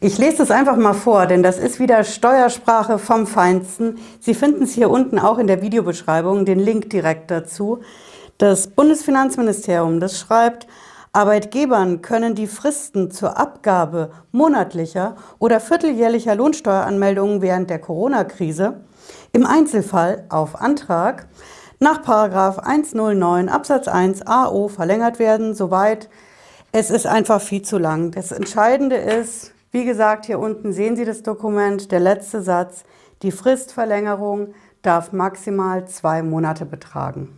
Ich 0.00 0.18
lese 0.18 0.38
das 0.38 0.50
einfach 0.50 0.76
mal 0.76 0.94
vor, 0.94 1.26
denn 1.26 1.42
das 1.42 1.58
ist 1.58 1.78
wieder 1.78 2.02
Steuersprache 2.02 2.98
vom 2.98 3.26
Feinsten. 3.26 3.98
Sie 4.20 4.34
finden 4.34 4.64
es 4.64 4.72
hier 4.72 4.90
unten 4.90 5.18
auch 5.18 5.38
in 5.38 5.46
der 5.46 5.62
Videobeschreibung, 5.62 6.44
den 6.44 6.58
Link 6.58 6.90
direkt 6.90 7.30
dazu. 7.30 7.80
Das 8.38 8.66
Bundesfinanzministerium, 8.66 10.00
das 10.00 10.18
schreibt, 10.18 10.66
Arbeitgebern 11.12 12.00
können 12.00 12.34
die 12.34 12.46
Fristen 12.46 13.10
zur 13.10 13.38
Abgabe 13.38 14.10
monatlicher 14.32 15.14
oder 15.38 15.60
vierteljährlicher 15.60 16.34
Lohnsteueranmeldungen 16.34 17.42
während 17.42 17.68
der 17.68 17.78
Corona-Krise 17.78 18.80
im 19.32 19.46
Einzelfall 19.46 20.24
auf 20.28 20.60
Antrag 20.60 21.26
nach 21.80 22.06
109 22.06 23.48
Absatz 23.48 23.88
1 23.88 24.26
AO 24.26 24.68
verlängert 24.68 25.18
werden, 25.18 25.54
soweit 25.54 26.08
es 26.70 26.90
ist 26.90 27.06
einfach 27.06 27.40
viel 27.40 27.62
zu 27.62 27.76
lang. 27.76 28.12
Das 28.12 28.32
Entscheidende 28.32 28.96
ist, 28.96 29.52
wie 29.72 29.84
gesagt, 29.84 30.26
hier 30.26 30.38
unten 30.38 30.72
sehen 30.72 30.96
Sie 30.96 31.04
das 31.04 31.22
Dokument, 31.22 31.90
der 31.92 32.00
letzte 32.00 32.42
Satz. 32.42 32.84
Die 33.22 33.32
Fristverlängerung 33.32 34.54
darf 34.82 35.12
maximal 35.12 35.86
zwei 35.86 36.22
Monate 36.22 36.64
betragen. 36.64 37.28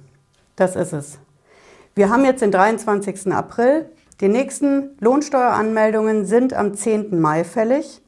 Das 0.56 0.76
ist 0.76 0.92
es. 0.92 1.18
Wir 1.94 2.10
haben 2.10 2.24
jetzt 2.24 2.42
den 2.42 2.50
23. 2.50 3.32
April. 3.32 3.90
Die 4.20 4.28
nächsten 4.28 4.96
Lohnsteueranmeldungen 5.00 6.26
sind 6.26 6.54
am 6.54 6.74
10. 6.74 7.20
Mai 7.20 7.44
fällig. 7.44 8.02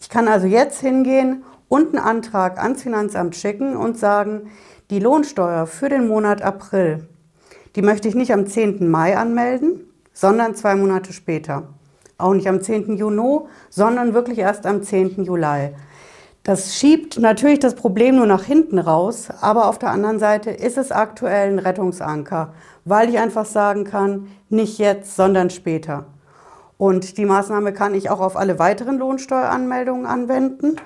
Ich 0.00 0.08
kann 0.08 0.28
also 0.28 0.46
jetzt 0.46 0.80
hingehen 0.80 1.44
und 1.72 1.96
einen 1.96 2.04
Antrag 2.04 2.58
ans 2.62 2.82
Finanzamt 2.82 3.34
schicken 3.34 3.76
und 3.76 3.98
sagen, 3.98 4.50
die 4.90 4.98
Lohnsteuer 4.98 5.66
für 5.66 5.88
den 5.88 6.06
Monat 6.06 6.42
April, 6.42 7.08
die 7.76 7.82
möchte 7.82 8.08
ich 8.08 8.14
nicht 8.14 8.34
am 8.34 8.46
10. 8.46 8.90
Mai 8.90 9.16
anmelden, 9.16 9.80
sondern 10.12 10.54
zwei 10.54 10.74
Monate 10.76 11.14
später 11.14 11.68
auch 12.18 12.34
nicht 12.34 12.46
am 12.46 12.60
10. 12.60 12.96
Juni, 12.96 13.40
sondern 13.70 14.12
wirklich 14.12 14.38
erst 14.38 14.66
am 14.66 14.82
10. 14.82 15.24
Juli. 15.24 15.70
Das 16.44 16.76
schiebt 16.76 17.18
natürlich 17.18 17.60
das 17.60 17.74
Problem 17.74 18.16
nur 18.16 18.26
nach 18.26 18.44
hinten 18.44 18.78
raus, 18.78 19.28
aber 19.40 19.68
auf 19.68 19.78
der 19.78 19.90
anderen 19.90 20.18
Seite 20.18 20.50
ist 20.50 20.76
es 20.76 20.92
aktuell 20.92 21.52
ein 21.52 21.58
Rettungsanker, 21.58 22.52
weil 22.84 23.08
ich 23.08 23.18
einfach 23.18 23.46
sagen 23.46 23.84
kann, 23.84 24.28
nicht 24.50 24.78
jetzt, 24.78 25.16
sondern 25.16 25.48
später. 25.48 26.04
Und 26.78 27.16
die 27.16 27.24
Maßnahme 27.24 27.72
kann 27.72 27.94
ich 27.94 28.10
auch 28.10 28.20
auf 28.20 28.36
alle 28.36 28.58
weiteren 28.58 28.98
Lohnsteueranmeldungen 28.98 30.04
anwenden. 30.04 30.76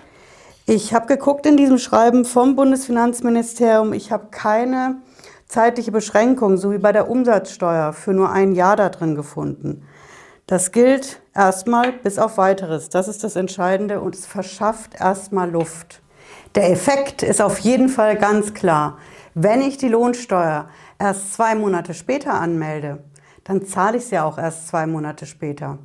Ich 0.69 0.93
habe 0.93 1.07
geguckt 1.07 1.47
in 1.47 1.57
diesem 1.57 1.79
Schreiben 1.79 2.25
vom 2.25 2.57
Bundesfinanzministerium, 2.57 3.93
ich 3.93 4.11
habe 4.11 4.27
keine 4.33 4.97
zeitliche 5.47 5.93
Beschränkung, 5.93 6.57
so 6.57 6.73
wie 6.73 6.79
bei 6.79 6.91
der 6.91 7.09
Umsatzsteuer, 7.09 7.93
für 7.93 8.13
nur 8.13 8.33
ein 8.33 8.51
Jahr 8.51 8.75
da 8.75 8.89
drin 8.89 9.15
gefunden. 9.15 9.87
Das 10.49 10.73
gilt 10.73 11.23
erstmal 11.33 11.93
bis 11.93 12.19
auf 12.19 12.37
weiteres. 12.37 12.89
Das 12.89 13.07
ist 13.07 13.23
das 13.23 13.37
Entscheidende 13.37 14.01
und 14.01 14.17
es 14.17 14.27
verschafft 14.27 15.01
erstmal 15.01 15.53
Luft. 15.53 16.03
Der 16.57 16.69
Effekt 16.73 17.23
ist 17.23 17.41
auf 17.41 17.61
jeden 17.61 17.89
Fall 17.89 18.17
ganz 18.17 18.53
klar. 18.53 18.99
Wenn 19.35 19.61
ich 19.61 19.79
die 19.79 19.89
Lohnsteuer 19.89 20.69
erst 20.99 21.33
zwei 21.35 21.55
Monate 21.55 21.95
später 21.95 22.35
anmelde, 22.35 23.05
dann 23.45 23.67
zahle 23.67 23.99
ich 23.99 24.07
sie 24.07 24.19
auch 24.19 24.37
erst 24.37 24.67
zwei 24.67 24.89
Monate 24.89 25.27
später. 25.27 25.79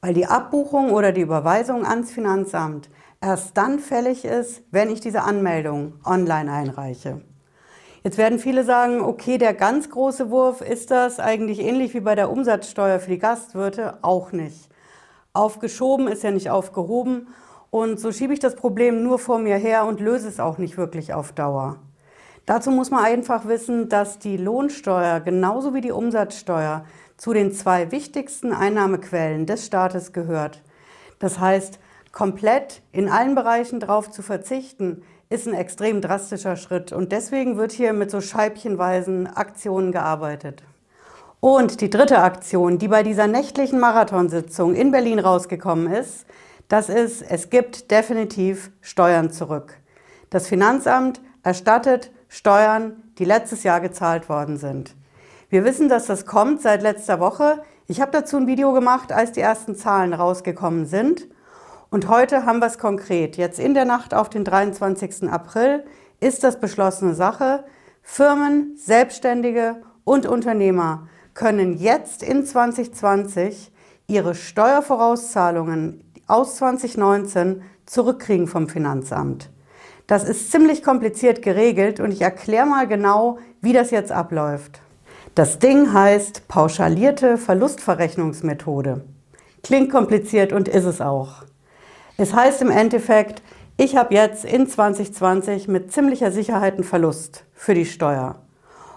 Weil 0.00 0.14
die 0.14 0.26
Abbuchung 0.26 0.92
oder 0.92 1.10
die 1.10 1.22
Überweisung 1.22 1.84
ans 1.84 2.12
Finanzamt 2.12 2.88
erst 3.22 3.56
dann 3.56 3.78
fällig 3.78 4.24
ist, 4.24 4.62
wenn 4.70 4.90
ich 4.90 5.00
diese 5.00 5.22
Anmeldung 5.22 5.94
online 6.04 6.52
einreiche. 6.52 7.22
Jetzt 8.02 8.18
werden 8.18 8.40
viele 8.40 8.64
sagen, 8.64 9.00
okay, 9.00 9.38
der 9.38 9.54
ganz 9.54 9.88
große 9.88 10.28
Wurf 10.30 10.60
ist 10.60 10.90
das 10.90 11.20
eigentlich 11.20 11.60
ähnlich 11.60 11.94
wie 11.94 12.00
bei 12.00 12.16
der 12.16 12.30
Umsatzsteuer 12.30 12.98
für 12.98 13.10
die 13.10 13.18
Gastwirte 13.18 13.98
auch 14.02 14.32
nicht. 14.32 14.68
Aufgeschoben 15.32 16.08
ist 16.08 16.24
ja 16.24 16.32
nicht 16.32 16.50
aufgehoben 16.50 17.28
und 17.70 18.00
so 18.00 18.10
schiebe 18.10 18.32
ich 18.32 18.40
das 18.40 18.56
Problem 18.56 19.04
nur 19.04 19.20
vor 19.20 19.38
mir 19.38 19.56
her 19.56 19.86
und 19.86 20.00
löse 20.00 20.28
es 20.28 20.40
auch 20.40 20.58
nicht 20.58 20.76
wirklich 20.76 21.14
auf 21.14 21.32
Dauer. 21.32 21.78
Dazu 22.44 22.72
muss 22.72 22.90
man 22.90 23.04
einfach 23.04 23.46
wissen, 23.46 23.88
dass 23.88 24.18
die 24.18 24.36
Lohnsteuer 24.36 25.20
genauso 25.20 25.72
wie 25.72 25.80
die 25.80 25.92
Umsatzsteuer 25.92 26.84
zu 27.16 27.32
den 27.32 27.52
zwei 27.52 27.92
wichtigsten 27.92 28.52
Einnahmequellen 28.52 29.46
des 29.46 29.64
Staates 29.64 30.12
gehört. 30.12 30.60
Das 31.20 31.38
heißt, 31.38 31.78
komplett 32.12 32.82
in 32.92 33.08
allen 33.08 33.34
Bereichen 33.34 33.80
darauf 33.80 34.10
zu 34.10 34.22
verzichten, 34.22 35.02
ist 35.30 35.48
ein 35.48 35.54
extrem 35.54 36.00
drastischer 36.00 36.56
Schritt. 36.56 36.92
Und 36.92 37.10
deswegen 37.10 37.56
wird 37.56 37.72
hier 37.72 37.94
mit 37.94 38.10
so 38.10 38.20
scheibchenweisen 38.20 39.26
Aktionen 39.26 39.90
gearbeitet. 39.90 40.62
Und 41.40 41.80
die 41.80 41.90
dritte 41.90 42.18
Aktion, 42.18 42.78
die 42.78 42.86
bei 42.86 43.02
dieser 43.02 43.26
nächtlichen 43.26 43.80
Marathonsitzung 43.80 44.74
in 44.74 44.92
Berlin 44.92 45.18
rausgekommen 45.18 45.92
ist, 45.92 46.26
das 46.68 46.88
ist, 46.88 47.22
es 47.22 47.50
gibt 47.50 47.90
definitiv 47.90 48.70
Steuern 48.80 49.30
zurück. 49.32 49.78
Das 50.30 50.46
Finanzamt 50.46 51.20
erstattet 51.42 52.12
Steuern, 52.28 53.02
die 53.18 53.24
letztes 53.24 53.62
Jahr 53.64 53.80
gezahlt 53.80 54.28
worden 54.28 54.56
sind. 54.56 54.94
Wir 55.48 55.64
wissen, 55.64 55.88
dass 55.88 56.06
das 56.06 56.24
kommt 56.24 56.62
seit 56.62 56.80
letzter 56.80 57.20
Woche. 57.20 57.62
Ich 57.88 58.00
habe 58.00 58.12
dazu 58.12 58.36
ein 58.36 58.46
Video 58.46 58.72
gemacht, 58.72 59.12
als 59.12 59.32
die 59.32 59.40
ersten 59.40 59.74
Zahlen 59.74 60.14
rausgekommen 60.14 60.86
sind. 60.86 61.26
Und 61.92 62.08
heute 62.08 62.46
haben 62.46 62.60
wir 62.60 62.68
es 62.68 62.78
konkret. 62.78 63.36
Jetzt 63.36 63.58
in 63.58 63.74
der 63.74 63.84
Nacht 63.84 64.14
auf 64.14 64.30
den 64.30 64.44
23. 64.44 65.30
April 65.30 65.84
ist 66.20 66.42
das 66.42 66.58
beschlossene 66.58 67.14
Sache. 67.14 67.64
Firmen, 68.00 68.78
Selbstständige 68.78 69.76
und 70.02 70.24
Unternehmer 70.24 71.06
können 71.34 71.76
jetzt 71.76 72.22
in 72.22 72.46
2020 72.46 73.70
ihre 74.06 74.34
Steuervorauszahlungen 74.34 76.02
aus 76.26 76.56
2019 76.56 77.60
zurückkriegen 77.84 78.46
vom 78.46 78.70
Finanzamt. 78.70 79.50
Das 80.06 80.24
ist 80.24 80.50
ziemlich 80.50 80.82
kompliziert 80.82 81.42
geregelt 81.42 82.00
und 82.00 82.10
ich 82.10 82.22
erkläre 82.22 82.64
mal 82.64 82.88
genau, 82.88 83.38
wie 83.60 83.74
das 83.74 83.90
jetzt 83.90 84.12
abläuft. 84.12 84.80
Das 85.34 85.58
Ding 85.58 85.92
heißt 85.92 86.48
pauschalierte 86.48 87.36
Verlustverrechnungsmethode. 87.36 89.04
Klingt 89.62 89.90
kompliziert 89.90 90.54
und 90.54 90.68
ist 90.68 90.86
es 90.86 91.02
auch. 91.02 91.44
Es 92.18 92.34
heißt 92.34 92.60
im 92.62 92.70
Endeffekt, 92.70 93.42
ich 93.78 93.96
habe 93.96 94.14
jetzt 94.14 94.44
in 94.44 94.66
2020 94.66 95.66
mit 95.66 95.92
ziemlicher 95.92 96.30
Sicherheit 96.30 96.74
einen 96.74 96.84
Verlust 96.84 97.44
für 97.54 97.74
die 97.74 97.86
Steuer. 97.86 98.36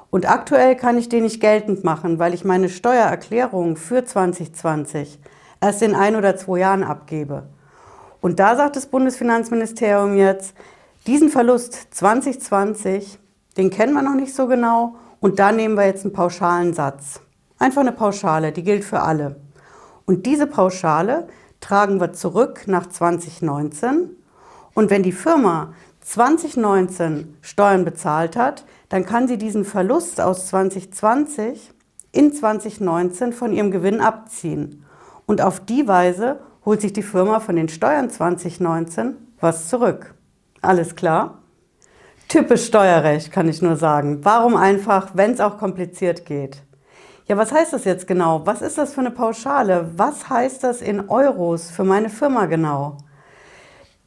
Und 0.10 0.30
aktuell 0.30 0.76
kann 0.76 0.98
ich 0.98 1.10
den 1.10 1.24
nicht 1.24 1.40
geltend 1.40 1.84
machen, 1.84 2.20
weil 2.20 2.34
ich 2.34 2.44
meine 2.44 2.70
Steuererklärung 2.70 3.78
für 3.78 4.04
2020 4.04 5.20
erst 5.62 5.82
in 5.82 5.96
ein 5.96 6.16
oder 6.16 6.36
zwei 6.36 6.60
Jahren 6.60 6.84
abgebe. 6.84 7.44
Und 8.22 8.40
da 8.40 8.56
sagt 8.56 8.76
das 8.76 8.88
Bundesfinanzministerium 8.88 10.18
jetzt, 10.18 10.54
diesen 11.08 11.30
Verlust 11.30 11.94
2020, 11.96 13.20
den 13.58 13.70
kennen 13.70 13.94
wir 13.94 14.02
noch 14.02 14.16
nicht 14.16 14.36
so 14.36 14.48
genau 14.48 14.96
und 15.22 15.40
da 15.40 15.52
nehmen 15.52 15.76
wir 15.76 15.86
jetzt 15.86 16.04
einen 16.04 16.14
pauschalen 16.14 16.74
Satz. 16.74 17.22
Einfach 17.60 17.82
eine 17.82 17.92
Pauschale, 17.92 18.52
die 18.52 18.64
gilt 18.64 18.84
für 18.84 19.02
alle. 19.02 19.38
Und 20.06 20.26
diese 20.26 20.48
Pauschale 20.48 21.28
tragen 21.66 22.00
wir 22.00 22.14
zurück 22.14 22.68
nach 22.68 22.88
2019. 22.88 24.12
Und 24.76 24.92
wenn 24.92 25.02
die 25.02 25.12
Firma 25.12 25.74
2019 26.02 27.38
Steuern 27.42 27.84
bezahlt 27.84 28.36
hat, 28.36 28.66
dann 28.90 29.04
kann 29.04 29.28
sie 29.28 29.40
diesen 29.40 29.66
Verlust 29.66 30.22
aus 30.22 30.46
2020 30.48 31.72
in 32.12 32.32
2019 32.32 33.34
von 33.34 33.52
ihrem 33.52 33.72
Gewinn 33.72 34.00
abziehen. 34.00 34.86
Und 35.26 35.42
auf 35.42 35.60
die 35.60 35.88
Weise 35.88 36.40
holt 36.66 36.82
sich 36.82 36.94
die 36.94 37.02
Firma 37.02 37.40
von 37.40 37.56
den 37.56 37.68
Steuern 37.68 38.12
2019 38.12 39.16
was 39.40 39.68
zurück. 39.68 40.14
Alles 40.62 40.96
klar? 40.96 41.40
Typisch 42.28 42.66
Steuerrecht, 42.66 43.32
kann 43.32 43.50
ich 43.50 43.64
nur 43.64 43.76
sagen. 43.76 44.20
Warum 44.24 44.56
einfach, 44.56 45.16
wenn 45.16 45.32
es 45.32 45.40
auch 45.40 45.58
kompliziert 45.58 46.26
geht? 46.26 46.62
Ja, 47.28 47.38
was 47.38 47.52
heißt 47.52 47.74
das 47.74 47.86
jetzt 47.86 48.06
genau? 48.06 48.46
Was 48.46 48.62
ist 48.62 48.78
das 48.78 48.94
für 48.94 49.00
eine 49.00 49.10
Pauschale? 49.10 49.90
Was 49.96 50.30
heißt 50.30 50.64
das 50.64 50.84
in 50.84 51.10
Euros 51.10 51.72
für 51.72 51.84
meine 51.84 52.10
Firma 52.10 52.46
genau? 52.46 52.98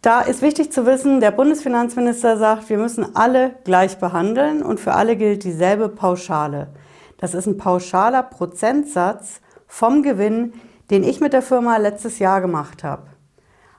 Da 0.03 0.21
ist 0.21 0.41
wichtig 0.41 0.71
zu 0.71 0.87
wissen, 0.87 1.19
der 1.19 1.33
Bundesfinanzminister 1.33 2.37
sagt, 2.37 2.71
wir 2.71 2.79
müssen 2.79 3.17
alle 3.17 3.57
gleich 3.65 3.99
behandeln 3.99 4.63
und 4.63 4.79
für 4.79 4.93
alle 4.93 5.17
gilt 5.17 5.43
dieselbe 5.43 5.89
Pauschale. 5.89 6.69
Das 7.17 7.35
ist 7.35 7.47
ein 7.47 7.57
pauschaler 7.57 8.23
Prozentsatz 8.23 9.41
vom 9.67 10.05
Gewinn, 10.05 10.53
den 10.93 11.03
ich 11.03 11.21
mit 11.21 11.33
der 11.33 11.43
Firma 11.43 11.77
letztes 11.77 12.21
Jahr 12.21 12.41
gemacht 12.41 12.85
habe. 12.85 13.09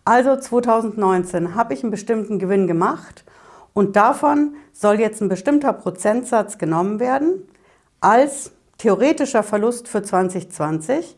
Also 0.04 0.36
2019 0.36 1.56
habe 1.56 1.74
ich 1.74 1.82
einen 1.82 1.92
bestimmten 1.92 2.40
Gewinn 2.40 2.68
gemacht 2.68 3.24
und 3.72 3.96
davon 3.96 4.56
soll 4.74 5.00
jetzt 5.00 5.22
ein 5.22 5.30
bestimmter 5.30 5.72
Prozentsatz 5.72 6.58
genommen 6.58 7.00
werden 7.00 7.48
als 8.02 8.52
theoretischer 8.80 9.44
Verlust 9.44 9.88
für 9.88 10.02
2020, 10.02 11.18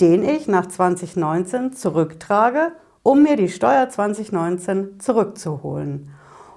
den 0.00 0.24
ich 0.24 0.48
nach 0.48 0.66
2019 0.66 1.74
zurücktrage, 1.74 2.72
um 3.02 3.22
mir 3.22 3.36
die 3.36 3.48
Steuer 3.48 3.88
2019 3.88 4.98
zurückzuholen. 5.00 6.10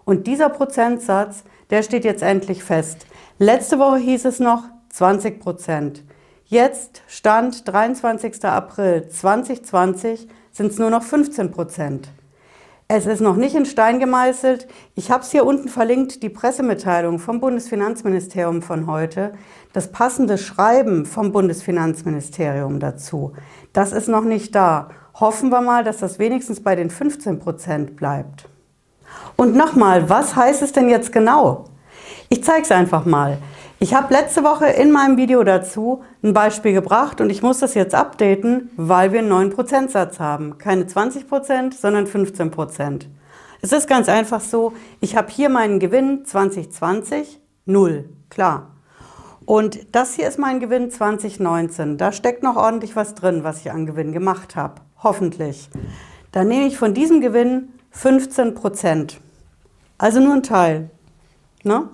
Und 0.05 0.27
dieser 0.27 0.49
Prozentsatz, 0.49 1.43
der 1.69 1.83
steht 1.83 2.05
jetzt 2.05 2.23
endlich 2.23 2.63
fest. 2.63 3.07
Letzte 3.39 3.79
Woche 3.79 3.97
hieß 3.97 4.25
es 4.25 4.39
noch 4.39 4.63
20 4.89 5.39
Prozent. 5.39 6.03
Jetzt, 6.45 7.01
Stand 7.07 7.67
23. 7.67 8.45
April 8.45 9.07
2020, 9.07 10.27
sind 10.51 10.71
es 10.71 10.77
nur 10.77 10.91
noch 10.91 11.03
15 11.03 11.51
Prozent. 11.51 12.09
Es 12.95 13.07
ist 13.07 13.21
noch 13.21 13.37
nicht 13.37 13.55
in 13.55 13.65
Stein 13.65 13.99
gemeißelt. 13.99 14.67
Ich 14.93 15.09
habe 15.09 15.23
es 15.23 15.31
hier 15.31 15.47
unten 15.47 15.67
verlinkt, 15.67 16.21
die 16.21 16.29
Pressemitteilung 16.29 17.17
vom 17.17 17.39
Bundesfinanzministerium 17.39 18.61
von 18.61 18.85
heute, 18.85 19.33
das 19.73 19.91
passende 19.91 20.37
Schreiben 20.37 21.07
vom 21.07 21.31
Bundesfinanzministerium 21.31 22.79
dazu. 22.79 23.33
Das 23.73 23.93
ist 23.93 24.09
noch 24.09 24.23
nicht 24.23 24.53
da. 24.53 24.89
Hoffen 25.19 25.49
wir 25.49 25.61
mal, 25.61 25.83
dass 25.83 25.97
das 25.97 26.19
wenigstens 26.19 26.61
bei 26.61 26.75
den 26.75 26.91
15 26.91 27.39
Prozent 27.39 27.95
bleibt. 27.95 28.47
Und 29.37 29.55
nochmal, 29.55 30.07
was 30.07 30.35
heißt 30.35 30.61
es 30.61 30.71
denn 30.71 30.87
jetzt 30.87 31.11
genau? 31.11 31.65
Ich 32.29 32.43
zeige 32.43 32.61
es 32.61 32.71
einfach 32.71 33.05
mal. 33.05 33.39
Ich 33.83 33.93
habe 33.93 34.13
letzte 34.13 34.45
Woche 34.45 34.67
in 34.67 34.93
meinem 34.93 35.17
Video 35.17 35.43
dazu 35.43 36.03
ein 36.23 36.33
Beispiel 36.33 36.71
gebracht 36.71 37.19
und 37.19 37.29
ich 37.29 37.43
muss 37.43 37.59
das 37.59 37.73
jetzt 37.73 37.93
updaten, 37.93 38.71
weil 38.77 39.11
wir 39.11 39.19
einen 39.19 39.27
neuen 39.27 39.49
Prozentsatz 39.49 40.21
haben. 40.21 40.57
Keine 40.57 40.87
20 40.87 41.27
Prozent, 41.27 41.73
sondern 41.73 42.07
15 42.07 42.49
Prozent. 42.49 43.09
Es 43.61 43.73
ist 43.73 43.89
ganz 43.89 44.07
einfach 44.07 44.39
so, 44.39 44.71
ich 45.01 45.17
habe 45.17 45.29
hier 45.29 45.49
meinen 45.49 45.81
Gewinn 45.81 46.23
2020, 46.23 47.41
null, 47.65 48.07
klar. 48.29 48.71
Und 49.43 49.93
das 49.93 50.13
hier 50.13 50.29
ist 50.29 50.39
mein 50.39 50.61
Gewinn 50.61 50.89
2019. 50.89 51.97
Da 51.97 52.13
steckt 52.13 52.41
noch 52.41 52.55
ordentlich 52.55 52.95
was 52.95 53.15
drin, 53.15 53.43
was 53.43 53.59
ich 53.59 53.71
an 53.71 53.85
Gewinn 53.85 54.13
gemacht 54.13 54.55
habe. 54.55 54.75
Hoffentlich. 55.03 55.69
Dann 56.31 56.47
nehme 56.47 56.67
ich 56.67 56.77
von 56.77 56.93
diesem 56.93 57.19
Gewinn 57.19 57.73
15 57.91 58.55
Prozent. 58.55 59.19
Also 59.97 60.21
nur 60.21 60.35
ein 60.35 60.43
Teil. 60.43 60.89
Ne? 61.63 61.89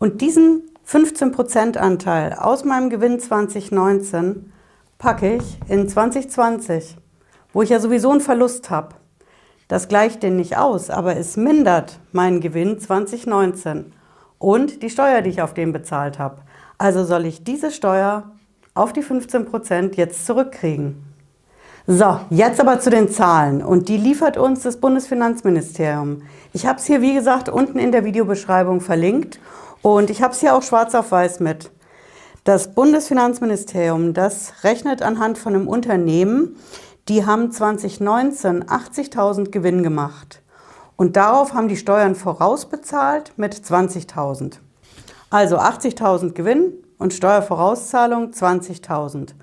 Und 0.00 0.20
diesen 0.20 0.64
15% 0.88 1.78
Anteil 1.78 2.32
aus 2.32 2.64
meinem 2.64 2.90
Gewinn 2.90 3.18
2019 3.18 4.52
packe 4.98 5.34
ich 5.34 5.58
in 5.68 5.88
2020, 5.88 6.96
wo 7.52 7.62
ich 7.62 7.70
ja 7.70 7.80
sowieso 7.80 8.12
einen 8.12 8.20
Verlust 8.20 8.70
habe. 8.70 8.94
Das 9.66 9.88
gleicht 9.88 10.22
den 10.22 10.36
nicht 10.36 10.56
aus, 10.56 10.90
aber 10.90 11.16
es 11.16 11.36
mindert 11.36 11.98
meinen 12.12 12.40
Gewinn 12.40 12.78
2019 12.78 13.92
und 14.38 14.80
die 14.84 14.90
Steuer, 14.90 15.22
die 15.22 15.30
ich 15.30 15.42
auf 15.42 15.54
den 15.54 15.72
bezahlt 15.72 16.20
habe. 16.20 16.42
Also 16.78 17.04
soll 17.04 17.26
ich 17.26 17.42
diese 17.42 17.72
Steuer 17.72 18.30
auf 18.74 18.92
die 18.92 19.02
15% 19.02 19.96
jetzt 19.96 20.24
zurückkriegen. 20.24 21.02
So, 21.88 22.20
jetzt 22.30 22.60
aber 22.60 22.78
zu 22.78 22.90
den 22.90 23.08
Zahlen 23.08 23.60
und 23.60 23.88
die 23.88 23.96
liefert 23.96 24.36
uns 24.36 24.62
das 24.62 24.76
Bundesfinanzministerium. 24.76 26.22
Ich 26.52 26.64
habe 26.64 26.78
es 26.78 26.84
hier 26.84 27.00
wie 27.00 27.14
gesagt 27.14 27.48
unten 27.48 27.80
in 27.80 27.90
der 27.90 28.04
Videobeschreibung 28.04 28.80
verlinkt 28.80 29.40
und 29.82 30.10
ich 30.10 30.22
habe 30.22 30.32
es 30.32 30.40
hier 30.40 30.54
auch 30.54 30.62
schwarz 30.62 30.94
auf 30.94 31.12
weiß 31.12 31.40
mit. 31.40 31.70
Das 32.44 32.74
Bundesfinanzministerium, 32.74 34.14
das 34.14 34.52
rechnet 34.62 35.02
anhand 35.02 35.36
von 35.36 35.54
einem 35.54 35.68
Unternehmen, 35.68 36.56
die 37.08 37.26
haben 37.26 37.50
2019 37.50 38.64
80.000 38.64 39.50
Gewinn 39.50 39.82
gemacht. 39.82 40.42
Und 40.96 41.16
darauf 41.16 41.54
haben 41.54 41.68
die 41.68 41.76
Steuern 41.76 42.14
vorausbezahlt 42.14 43.32
mit 43.36 43.54
20.000. 43.54 44.58
Also 45.30 45.58
80.000 45.58 46.32
Gewinn 46.32 46.72
und 46.98 47.12
Steuervorauszahlung 47.12 48.30
20.000. 48.30 49.34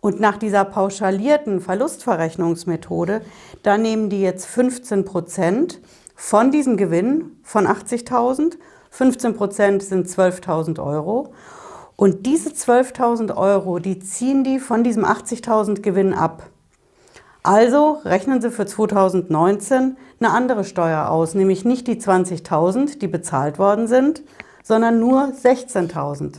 Und 0.00 0.20
nach 0.20 0.36
dieser 0.36 0.64
pauschalierten 0.64 1.60
Verlustverrechnungsmethode, 1.60 3.22
da 3.62 3.78
nehmen 3.78 4.10
die 4.10 4.22
jetzt 4.22 4.46
15 4.46 5.04
Prozent 5.04 5.80
von 6.14 6.50
diesem 6.50 6.76
Gewinn 6.76 7.38
von 7.42 7.66
80.000. 7.66 8.56
15 8.90 9.34
Prozent 9.34 9.82
sind 9.82 10.06
12.000 10.06 10.82
Euro. 10.82 11.32
Und 11.96 12.26
diese 12.26 12.50
12.000 12.50 13.36
Euro, 13.36 13.78
die 13.78 13.98
ziehen 13.98 14.44
die 14.44 14.58
von 14.58 14.84
diesem 14.84 15.04
80.000 15.04 15.82
Gewinn 15.82 16.14
ab. 16.14 16.44
Also 17.42 17.98
rechnen 18.04 18.42
Sie 18.42 18.50
für 18.50 18.66
2019 18.66 19.96
eine 20.18 20.30
andere 20.30 20.64
Steuer 20.64 21.08
aus, 21.08 21.34
nämlich 21.34 21.64
nicht 21.64 21.86
die 21.86 21.96
20.000, 21.96 22.98
die 22.98 23.08
bezahlt 23.08 23.58
worden 23.58 23.86
sind, 23.86 24.22
sondern 24.62 25.00
nur 25.00 25.24
16.000. 25.24 26.36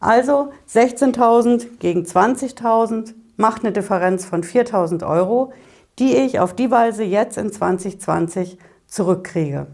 Also 0.00 0.50
16.000 0.72 1.78
gegen 1.78 2.02
20.000 2.02 3.14
macht 3.36 3.62
eine 3.62 3.72
Differenz 3.72 4.24
von 4.24 4.42
4.000 4.42 5.06
Euro, 5.06 5.52
die 5.98 6.16
ich 6.16 6.40
auf 6.40 6.54
die 6.54 6.70
Weise 6.70 7.04
jetzt 7.04 7.38
in 7.38 7.52
2020 7.52 8.58
zurückkriege. 8.86 9.66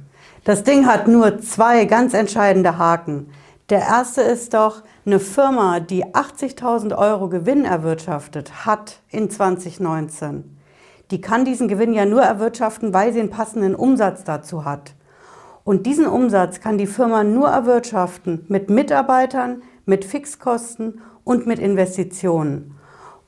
Das 0.47 0.63
Ding 0.63 0.87
hat 0.87 1.09
nur 1.09 1.41
zwei 1.41 1.87
ganz 1.87 2.15
entscheidende 2.15 2.79
Haken. 2.79 3.31
Der 3.69 3.81
erste 3.81 4.23
ist 4.23 4.55
doch, 4.55 4.85
eine 5.05 5.19
Firma, 5.19 5.81
die 5.81 6.05
80.000 6.05 6.97
Euro 6.97 7.29
Gewinn 7.29 7.65
erwirtschaftet 7.65 8.65
hat 8.65 9.01
in 9.11 9.29
2019, 9.29 10.57
die 11.11 11.21
kann 11.21 11.45
diesen 11.45 11.67
Gewinn 11.67 11.93
ja 11.93 12.07
nur 12.07 12.23
erwirtschaften, 12.23 12.95
weil 12.95 13.13
sie 13.13 13.19
einen 13.19 13.31
passenden 13.31 13.75
Umsatz 13.75 14.23
dazu 14.23 14.65
hat. 14.65 14.95
Und 15.65 15.85
diesen 15.85 16.07
Umsatz 16.07 16.61
kann 16.61 16.79
die 16.79 16.87
Firma 16.87 17.25
nur 17.25 17.49
erwirtschaften 17.49 18.45
mit 18.47 18.71
Mitarbeitern, 18.71 19.65
mit 19.85 20.05
Fixkosten 20.05 21.01
und 21.25 21.49
mit 21.49 21.59
Investitionen. 21.59 22.76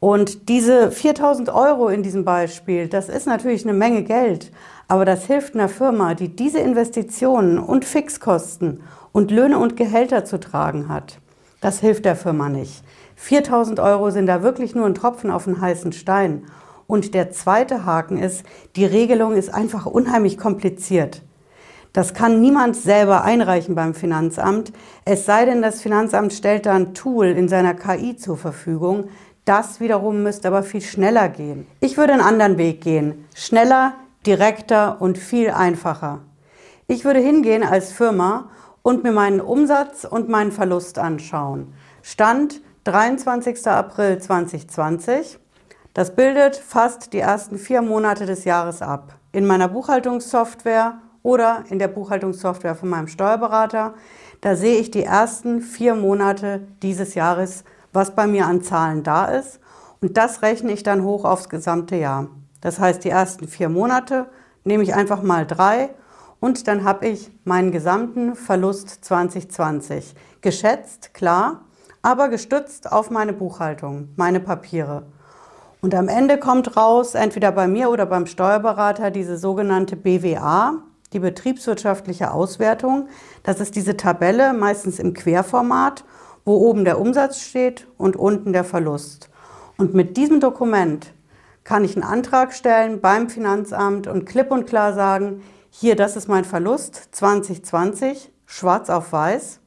Und 0.00 0.48
diese 0.48 0.92
4000 0.92 1.48
Euro 1.48 1.88
in 1.88 2.02
diesem 2.02 2.24
Beispiel, 2.24 2.88
das 2.88 3.08
ist 3.08 3.26
natürlich 3.26 3.64
eine 3.64 3.72
Menge 3.72 4.04
Geld, 4.04 4.52
aber 4.86 5.04
das 5.04 5.24
hilft 5.26 5.54
einer 5.54 5.68
Firma, 5.68 6.14
die 6.14 6.28
diese 6.28 6.60
Investitionen 6.60 7.58
und 7.58 7.84
Fixkosten 7.84 8.80
und 9.12 9.30
Löhne 9.30 9.58
und 9.58 9.76
Gehälter 9.76 10.24
zu 10.24 10.38
tragen 10.38 10.88
hat. 10.88 11.18
Das 11.60 11.80
hilft 11.80 12.04
der 12.04 12.14
Firma 12.14 12.48
nicht. 12.48 12.84
4000 13.16 13.80
Euro 13.80 14.10
sind 14.10 14.26
da 14.26 14.44
wirklich 14.44 14.76
nur 14.76 14.86
ein 14.86 14.94
Tropfen 14.94 15.32
auf 15.32 15.48
einen 15.48 15.60
heißen 15.60 15.92
Stein. 15.92 16.44
Und 16.86 17.14
der 17.14 17.32
zweite 17.32 17.84
Haken 17.84 18.16
ist, 18.16 18.44
die 18.76 18.86
Regelung 18.86 19.34
ist 19.34 19.52
einfach 19.52 19.84
unheimlich 19.86 20.38
kompliziert. 20.38 21.22
Das 21.92 22.14
kann 22.14 22.40
niemand 22.40 22.76
selber 22.76 23.24
einreichen 23.24 23.74
beim 23.74 23.94
Finanzamt, 23.94 24.72
es 25.04 25.24
sei 25.24 25.46
denn, 25.46 25.62
das 25.62 25.80
Finanzamt 25.80 26.32
stellt 26.32 26.66
da 26.66 26.74
ein 26.74 26.94
Tool 26.94 27.26
in 27.26 27.48
seiner 27.48 27.74
KI 27.74 28.16
zur 28.16 28.36
Verfügung. 28.36 29.08
Das 29.48 29.80
wiederum 29.80 30.22
müsste 30.22 30.48
aber 30.48 30.62
viel 30.62 30.82
schneller 30.82 31.30
gehen. 31.30 31.66
Ich 31.80 31.96
würde 31.96 32.12
einen 32.12 32.20
anderen 32.20 32.58
Weg 32.58 32.82
gehen. 32.82 33.24
Schneller, 33.34 33.94
direkter 34.26 35.00
und 35.00 35.16
viel 35.16 35.48
einfacher. 35.48 36.18
Ich 36.86 37.06
würde 37.06 37.20
hingehen 37.20 37.62
als 37.62 37.90
Firma 37.90 38.50
und 38.82 39.04
mir 39.04 39.12
meinen 39.12 39.40
Umsatz 39.40 40.04
und 40.04 40.28
meinen 40.28 40.52
Verlust 40.52 40.98
anschauen. 40.98 41.72
Stand 42.02 42.60
23. 42.84 43.66
April 43.68 44.18
2020. 44.18 45.38
Das 45.94 46.14
bildet 46.14 46.56
fast 46.56 47.14
die 47.14 47.20
ersten 47.20 47.56
vier 47.56 47.80
Monate 47.80 48.26
des 48.26 48.44
Jahres 48.44 48.82
ab. 48.82 49.14
In 49.32 49.46
meiner 49.46 49.68
Buchhaltungssoftware 49.68 50.98
oder 51.22 51.64
in 51.70 51.78
der 51.78 51.88
Buchhaltungssoftware 51.88 52.74
von 52.74 52.90
meinem 52.90 53.08
Steuerberater. 53.08 53.94
Da 54.42 54.56
sehe 54.56 54.78
ich 54.78 54.90
die 54.90 55.04
ersten 55.04 55.62
vier 55.62 55.94
Monate 55.94 56.68
dieses 56.82 57.14
Jahres, 57.14 57.64
was 57.92 58.14
bei 58.14 58.26
mir 58.26 58.46
an 58.46 58.62
Zahlen 58.62 59.02
da 59.02 59.26
ist. 59.26 59.60
Und 60.00 60.16
das 60.16 60.42
rechne 60.42 60.72
ich 60.72 60.82
dann 60.82 61.02
hoch 61.02 61.24
aufs 61.24 61.48
gesamte 61.48 61.96
Jahr. 61.96 62.28
Das 62.60 62.78
heißt, 62.78 63.04
die 63.04 63.10
ersten 63.10 63.48
vier 63.48 63.68
Monate 63.68 64.26
nehme 64.64 64.82
ich 64.82 64.94
einfach 64.94 65.22
mal 65.22 65.46
drei 65.46 65.90
und 66.40 66.68
dann 66.68 66.84
habe 66.84 67.06
ich 67.08 67.30
meinen 67.44 67.72
gesamten 67.72 68.34
Verlust 68.36 69.04
2020. 69.04 70.14
Geschätzt, 70.40 71.14
klar, 71.14 71.62
aber 72.02 72.28
gestützt 72.28 72.90
auf 72.90 73.10
meine 73.10 73.32
Buchhaltung, 73.32 74.10
meine 74.16 74.40
Papiere. 74.40 75.06
Und 75.80 75.94
am 75.94 76.08
Ende 76.08 76.38
kommt 76.38 76.76
raus, 76.76 77.14
entweder 77.14 77.52
bei 77.52 77.68
mir 77.68 77.90
oder 77.90 78.06
beim 78.06 78.26
Steuerberater, 78.26 79.10
diese 79.10 79.36
sogenannte 79.36 79.96
BWA, 79.96 80.74
die 81.12 81.20
betriebswirtschaftliche 81.20 82.32
Auswertung. 82.32 83.08
Das 83.42 83.60
ist 83.60 83.76
diese 83.76 83.96
Tabelle, 83.96 84.52
meistens 84.52 84.98
im 84.98 85.14
Querformat, 85.14 86.04
wo 86.48 86.56
oben 86.56 86.86
der 86.86 86.98
Umsatz 86.98 87.42
steht 87.42 87.86
und 87.98 88.16
unten 88.16 88.54
der 88.54 88.64
Verlust. 88.64 89.28
Und 89.76 89.92
mit 89.92 90.16
diesem 90.16 90.40
Dokument 90.40 91.12
kann 91.62 91.84
ich 91.84 91.94
einen 91.94 92.10
Antrag 92.10 92.54
stellen 92.54 93.02
beim 93.02 93.28
Finanzamt 93.28 94.06
und 94.06 94.24
klipp 94.24 94.50
und 94.50 94.66
klar 94.66 94.94
sagen, 94.94 95.42
hier, 95.68 95.94
das 95.94 96.16
ist 96.16 96.26
mein 96.26 96.46
Verlust 96.46 97.10
2020, 97.12 98.32
schwarz 98.46 98.88
auf 98.88 99.12
weiß. 99.12 99.60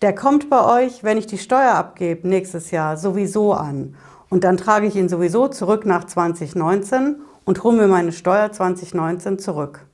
Der 0.00 0.14
kommt 0.14 0.48
bei 0.48 0.86
euch, 0.86 1.04
wenn 1.04 1.18
ich 1.18 1.26
die 1.26 1.36
Steuer 1.36 1.74
abgebe, 1.74 2.26
nächstes 2.26 2.70
Jahr 2.70 2.96
sowieso 2.96 3.52
an. 3.52 3.94
Und 4.30 4.42
dann 4.42 4.56
trage 4.56 4.86
ich 4.86 4.96
ihn 4.96 5.10
sowieso 5.10 5.48
zurück 5.48 5.84
nach 5.84 6.04
2019 6.04 7.16
und 7.44 7.62
hole 7.62 7.76
mir 7.76 7.88
meine 7.88 8.12
Steuer 8.12 8.50
2019 8.50 9.38
zurück. 9.38 9.84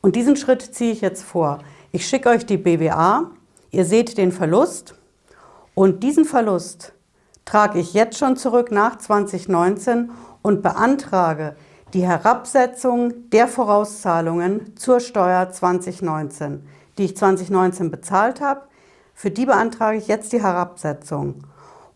Und 0.00 0.16
diesen 0.16 0.36
Schritt 0.36 0.62
ziehe 0.62 0.92
ich 0.92 1.02
jetzt 1.02 1.22
vor. 1.22 1.58
Ich 1.90 2.08
schicke 2.08 2.30
euch 2.30 2.46
die 2.46 2.56
BWA, 2.56 3.30
ihr 3.70 3.84
seht 3.84 4.16
den 4.16 4.32
Verlust 4.32 4.94
und 5.74 6.02
diesen 6.02 6.24
Verlust 6.24 6.92
trage 7.44 7.78
ich 7.78 7.94
jetzt 7.94 8.18
schon 8.18 8.36
zurück 8.36 8.70
nach 8.70 8.98
2019 8.98 10.10
und 10.42 10.62
beantrage 10.62 11.56
die 11.94 12.06
Herabsetzung 12.06 13.30
der 13.30 13.48
Vorauszahlungen 13.48 14.76
zur 14.76 15.00
Steuer 15.00 15.50
2019, 15.50 16.66
die 16.98 17.04
ich 17.04 17.16
2019 17.16 17.90
bezahlt 17.90 18.40
habe. 18.40 18.62
Für 19.14 19.30
die 19.30 19.46
beantrage 19.46 19.98
ich 19.98 20.08
jetzt 20.08 20.32
die 20.32 20.42
Herabsetzung. 20.42 21.44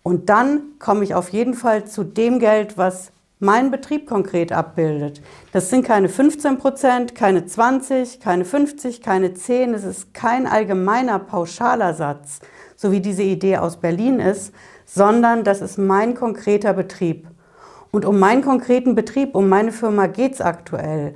Und 0.03 0.29
dann 0.29 0.79
komme 0.79 1.03
ich 1.03 1.15
auf 1.15 1.31
jeden 1.31 1.55
Fall 1.55 1.87
zu 1.87 2.05
dem 2.05 2.39
Geld, 2.39 2.79
was 2.79 3.11
mein 3.39 3.71
Betrieb 3.71 4.07
konkret 4.07 4.53
abbildet. 4.53 5.21
Das 5.53 5.69
sind 5.69 5.85
keine 5.85 6.09
15 6.09 6.59
Prozent, 6.59 7.15
keine 7.15 7.45
20, 7.45 8.21
keine 8.21 8.45
50, 8.45 9.03
keine 9.03 9.35
10. 9.35 9.75
Es 9.75 9.85
ist 9.85 10.15
kein 10.15 10.47
allgemeiner 10.47 11.19
pauschaler 11.19 11.95
Satz, 11.95 12.41
so 12.77 12.93
wie 12.93 13.01
diese 13.01 13.23
Idee 13.23 13.57
aus 13.57 13.79
Berlin 13.79 14.21
ist, 14.21 14.53
sondern 14.85 15.43
das 15.43 15.61
ist 15.61 15.79
mein 15.79 16.15
konkreter 16.15 16.73
Betrieb. 16.73 17.27
Und 17.91 18.05
um 18.05 18.19
meinen 18.19 18.43
konkreten 18.43 18.95
Betrieb, 18.95 19.35
um 19.35 19.49
meine 19.49 19.73
Firma 19.73 20.07
geht 20.07 20.35
es 20.35 20.41
aktuell. 20.41 21.15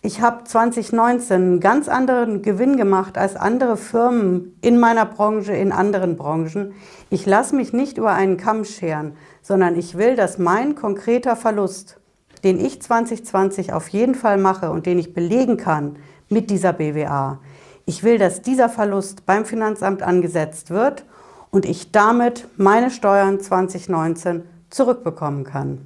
Ich 0.00 0.20
habe 0.20 0.44
2019 0.44 1.34
einen 1.34 1.60
ganz 1.60 1.88
anderen 1.88 2.42
Gewinn 2.42 2.76
gemacht 2.76 3.18
als 3.18 3.34
andere 3.34 3.76
Firmen 3.76 4.56
in 4.60 4.78
meiner 4.78 5.04
Branche, 5.04 5.52
in 5.52 5.72
anderen 5.72 6.16
Branchen. 6.16 6.72
Ich 7.10 7.26
lasse 7.26 7.56
mich 7.56 7.72
nicht 7.72 7.98
über 7.98 8.12
einen 8.12 8.36
Kamm 8.36 8.64
scheren, 8.64 9.14
sondern 9.42 9.76
ich 9.76 9.98
will, 9.98 10.14
dass 10.14 10.38
mein 10.38 10.76
konkreter 10.76 11.34
Verlust, 11.34 11.98
den 12.44 12.60
ich 12.64 12.80
2020 12.80 13.72
auf 13.72 13.88
jeden 13.88 14.14
Fall 14.14 14.38
mache 14.38 14.70
und 14.70 14.86
den 14.86 14.98
ich 14.98 15.14
belegen 15.14 15.56
kann 15.56 15.96
mit 16.28 16.50
dieser 16.50 16.72
BWA, 16.72 17.40
ich 17.88 18.04
will, 18.04 18.18
dass 18.18 18.42
dieser 18.42 18.68
Verlust 18.68 19.24
beim 19.24 19.46
Finanzamt 19.46 20.02
angesetzt 20.02 20.68
wird 20.68 21.04
und 21.50 21.64
ich 21.64 21.90
damit 21.90 22.46
meine 22.58 22.90
Steuern 22.90 23.40
2019 23.40 24.42
zurückbekommen 24.68 25.44
kann. 25.44 25.78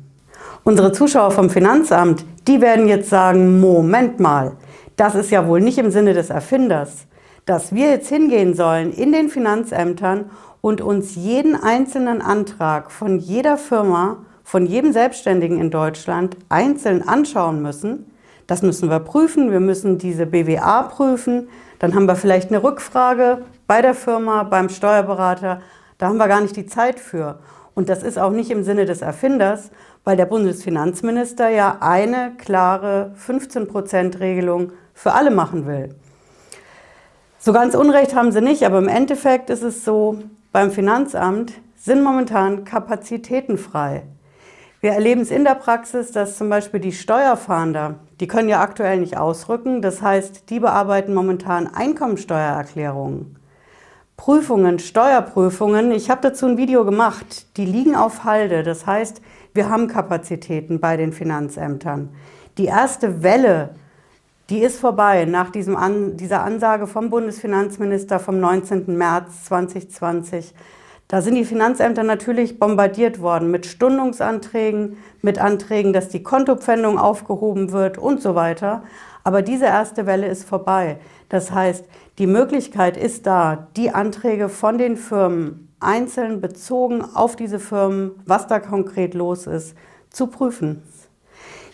Unsere 0.65 0.91
Zuschauer 0.91 1.31
vom 1.31 1.49
Finanzamt, 1.49 2.25
die 2.49 2.61
werden 2.61 2.89
jetzt 2.89 3.09
sagen, 3.09 3.61
Moment 3.61 4.19
mal, 4.19 4.57
das 4.97 5.15
ist 5.15 5.31
ja 5.31 5.47
wohl 5.47 5.61
nicht 5.61 5.79
im 5.79 5.93
Sinne 5.93 6.13
des 6.13 6.31
Erfinders, 6.31 7.07
dass 7.47 7.73
wir 7.73 7.91
jetzt 7.91 8.09
hingehen 8.09 8.55
sollen 8.55 8.93
in 8.93 9.13
den 9.13 9.29
Finanzämtern 9.29 10.25
und 10.61 10.81
uns 10.81 11.15
jeden 11.15 11.55
einzelnen 11.55 12.21
Antrag 12.21 12.91
von 12.91 13.21
jeder 13.21 13.57
Firma, 13.57 14.17
von 14.43 14.67
jedem 14.67 14.93
Selbstständigen 14.93 15.61
in 15.61 15.71
Deutschland 15.71 16.37
einzeln 16.49 17.07
anschauen 17.07 17.63
müssen. 17.63 18.12
Das 18.47 18.63
müssen 18.63 18.91
wir 18.91 18.99
prüfen, 19.01 19.51
wir 19.51 19.61
müssen 19.61 19.99
diese 19.99 20.27
BWA 20.27 20.83
prüfen, 20.83 21.49
dann 21.79 21.95
haben 21.95 22.07
wir 22.07 22.17
vielleicht 22.17 22.51
eine 22.51 22.63
Rückfrage 22.63 23.43
bei 23.67 23.83
der 23.83 23.95
Firma, 23.95 24.43
beim 24.43 24.69
Steuerberater, 24.69 25.61
da 25.99 26.09
haben 26.09 26.19
wir 26.19 26.29
gar 26.29 26.41
nicht 26.41 26.57
die 26.57 26.67
Zeit 26.67 27.01
für. 27.01 27.39
Und 27.75 27.89
das 27.89 28.03
ist 28.03 28.19
auch 28.19 28.31
nicht 28.31 28.51
im 28.51 28.65
Sinne 28.65 28.85
des 28.85 29.03
Erfinders, 29.03 29.71
weil 30.05 30.17
der 30.17 30.27
Bundesfinanzminister 30.27 31.49
ja 31.49 31.79
eine 31.81 32.33
klare 32.37 33.15
15-Prozent-Regelung 33.27 34.73
für 34.95 35.13
alle 35.13 35.31
machen 35.31 35.67
will. 35.67 35.95
So 37.39 37.53
ganz 37.53 37.75
Unrecht 37.75 38.15
haben 38.15 38.31
sie 38.31 38.41
nicht, 38.41 38.65
aber 38.65 38.79
im 38.79 38.89
Endeffekt 38.89 39.51
ist 39.51 39.63
es 39.63 39.85
so, 39.85 40.19
beim 40.53 40.71
Finanzamt 40.71 41.53
sind 41.77 42.03
momentan 42.03 42.65
Kapazitäten 42.65 43.59
frei. 43.59 44.05
Wir 44.83 44.95
erleben 44.95 45.21
es 45.21 45.31
in 45.31 45.45
der 45.45 45.55
Praxis, 45.55 46.11
dass 46.11 46.37
zum 46.37 46.49
Beispiel 46.49 46.81
die 46.81 46.91
Steuerfahnder, 46.91 48.01
die 48.19 48.27
können 48.27 48.49
ja 48.49 48.61
aktuell 48.61 48.99
nicht 48.99 49.17
ausrücken, 49.17 49.81
das 49.81 50.03
heißt, 50.03 50.51
die 50.51 50.59
bearbeiten 50.59 51.15
momentan 51.15 51.73
Einkommensteuererklärungen. 51.73 53.37
Prüfungen, 54.17 54.81
Steuerprüfungen, 54.81 55.93
ich 55.93 56.11
habe 56.11 56.23
dazu 56.23 56.47
ein 56.47 56.57
Video 56.57 56.85
gemacht, 56.85 57.57
die 57.57 57.65
liegen 57.65 57.95
auf 57.95 58.25
Halde, 58.25 58.65
das 58.65 58.85
heißt, 58.85 59.23
wir 59.55 59.69
haben 59.69 59.87
Kapazitäten 59.87 60.81
bei 60.81 60.97
den 60.97 61.13
Finanzämtern. 61.13 62.09
Die 62.59 62.67
erste 62.67 63.23
Welle, 63.23 63.77
die 64.51 64.65
ist 64.65 64.81
vorbei 64.81 65.27
nach 65.27 65.51
diesem 65.51 65.77
An 65.77 66.17
dieser 66.17 66.43
Ansage 66.43 66.89
vom 66.89 67.09
Bundesfinanzminister 67.09 68.19
vom 68.19 68.41
19. 68.41 68.99
März 68.99 69.45
2020 69.45 70.53
da 71.09 71.21
sind 71.21 71.35
die 71.35 71.45
Finanzämter 71.45 72.03
natürlich 72.03 72.59
bombardiert 72.59 73.21
worden 73.21 73.51
mit 73.51 73.67
Stundungsanträgen, 73.67 74.97
mit 75.21 75.39
Anträgen, 75.39 75.93
dass 75.93 76.09
die 76.09 76.23
Kontopfändung 76.23 76.99
aufgehoben 76.99 77.73
wird 77.73 77.99
und 77.99 78.23
so 78.23 78.35
weiter. 78.35 78.83
Aber 79.25 79.43
diese 79.43 79.67
erste 79.67 80.07
Welle 80.07 80.27
ist 80.27 80.49
vorbei. 80.49 80.99
Das 81.29 81.53
heißt, 81.53 81.85
die 82.19 82.27
Möglichkeit 82.27 82.97
ist 82.97 83.27
da, 83.27 83.69
die 83.77 83.91
Anträge 83.91 84.49
von 84.49 84.79
den 84.79 84.97
Firmen 84.97 85.69
einzeln 85.81 86.41
bezogen 86.41 87.05
auf 87.15 87.37
diese 87.37 87.59
Firmen, 87.59 88.13
was 88.27 88.47
da 88.47 88.61
konkret 88.61 89.15
los 89.15 89.47
ist, 89.47 89.75
zu 90.11 90.29
prüfen. 90.29 90.83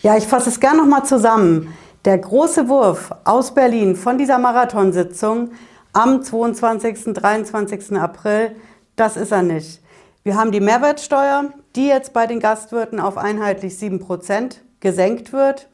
Ja, 0.01 0.17
ich 0.17 0.27
fasse 0.27 0.49
es 0.49 0.59
gerne 0.59 0.79
nochmal 0.79 1.05
zusammen. 1.05 1.73
Der 2.05 2.17
große 2.17 2.69
Wurf 2.69 3.11
aus 3.25 3.53
Berlin 3.53 3.95
von 3.95 4.17
dieser 4.17 4.37
Marathonsitzung 4.37 5.51
am 5.91 6.23
22. 6.23 7.13
23. 7.13 7.97
April 7.97 8.55
das 8.99 9.15
ist 9.15 9.31
er 9.31 9.43
nicht. 9.43 9.81
Wir 10.23 10.35
haben 10.35 10.51
die 10.51 10.59
Mehrwertsteuer, 10.59 11.45
die 11.75 11.87
jetzt 11.87 12.11
bei 12.11 12.27
den 12.27 12.41
Gastwirten 12.41 12.99
auf 12.99 13.17
einheitlich 13.17 13.73
7% 13.75 14.57
gesenkt 14.81 15.31
wird. 15.31 15.69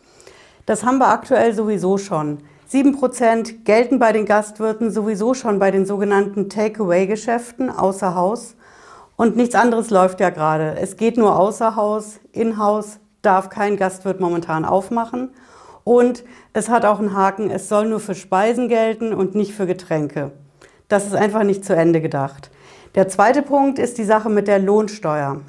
Das 0.68 0.84
haben 0.84 1.00
wir 1.00 1.08
aktuell 1.08 1.54
sowieso 1.54 1.98
schon. 1.98 2.40
7% 2.72 3.64
gelten 3.64 3.98
bei 3.98 4.12
den 4.12 4.26
Gastwirten 4.26 4.92
sowieso 4.92 5.34
schon 5.34 5.58
bei 5.58 5.72
den 5.72 5.86
sogenannten 5.86 6.50
Takeaway-Geschäften 6.50 7.70
außer 7.70 8.14
Haus. 8.14 8.56
Und 9.16 9.36
nichts 9.36 9.56
anderes 9.56 9.90
läuft 9.90 10.20
ja 10.20 10.30
gerade. 10.30 10.78
Es 10.80 10.96
geht 10.96 11.18
nur 11.18 11.40
außer 11.40 11.76
Haus, 11.76 12.20
in-Haus 12.32 13.00
darf 13.22 13.50
kein 13.50 13.78
Gastwirt 13.78 14.20
momentan 14.20 14.66
aufmachen. 14.66 15.30
Und 15.84 16.24
es 16.54 16.70
hat 16.70 16.86
auch 16.86 17.00
einen 17.00 17.16
Haken, 17.16 17.50
es 17.50 17.70
soll 17.70 17.88
nur 17.88 18.00
für 18.00 18.16
Speisen 18.16 18.68
gelten 18.68 19.14
und 19.14 19.34
nicht 19.34 19.54
für 19.54 19.66
Getränke. 19.66 20.32
Das 20.88 21.08
ist 21.08 21.16
einfach 21.16 21.44
nicht 21.44 21.66
zu 21.66 21.76
Ende 21.76 22.02
gedacht. 22.02 22.52
Der 22.96 23.10
zweite 23.10 23.42
Punkt 23.42 23.78
ist 23.78 23.98
die 23.98 24.06
Sache 24.06 24.30
mit 24.30 24.48
der 24.48 24.58
Lohnsteuer. 24.58 25.42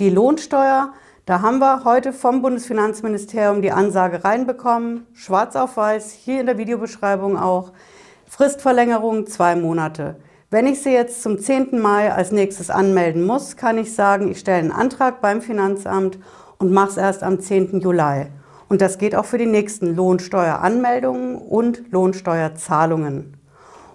Die 0.00 0.10
Lohnsteuer, 0.10 0.92
da 1.24 1.40
haben 1.40 1.58
wir 1.58 1.84
heute 1.84 2.12
vom 2.12 2.42
Bundesfinanzministerium 2.42 3.62
die 3.62 3.72
Ansage 3.72 4.22
reinbekommen, 4.22 5.06
schwarz 5.14 5.56
auf 5.56 5.78
weiß, 5.78 6.12
hier 6.12 6.40
in 6.40 6.46
der 6.46 6.58
Videobeschreibung 6.58 7.38
auch, 7.38 7.72
Fristverlängerung 8.26 9.26
zwei 9.26 9.56
Monate. 9.56 10.16
Wenn 10.50 10.66
ich 10.66 10.82
sie 10.82 10.92
jetzt 10.92 11.22
zum 11.22 11.38
10. 11.38 11.80
Mai 11.80 12.12
als 12.12 12.32
nächstes 12.32 12.68
anmelden 12.68 13.24
muss, 13.24 13.56
kann 13.56 13.78
ich 13.78 13.94
sagen, 13.94 14.30
ich 14.30 14.40
stelle 14.40 14.58
einen 14.58 14.72
Antrag 14.72 15.22
beim 15.22 15.40
Finanzamt 15.40 16.18
und 16.58 16.70
mache 16.70 16.90
es 16.90 16.96
erst 16.98 17.22
am 17.22 17.40
10. 17.40 17.80
Juli. 17.80 18.26
Und 18.68 18.82
das 18.82 18.98
geht 18.98 19.16
auch 19.16 19.24
für 19.24 19.38
die 19.38 19.46
nächsten 19.46 19.96
Lohnsteueranmeldungen 19.96 21.36
und 21.36 21.90
Lohnsteuerzahlungen. 21.92 23.38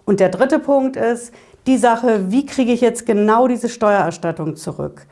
Und 0.06 0.20
der 0.20 0.30
dritte 0.30 0.58
Punkt 0.58 0.96
ist, 0.96 1.34
die 1.68 1.78
Sache, 1.78 2.32
wie 2.32 2.46
kriege 2.46 2.72
ich 2.72 2.82
jetzt 2.82 3.06
genau 3.06 3.48
diese 3.48 3.70
Steuererstattung 3.70 4.56
zurück. 4.56 5.06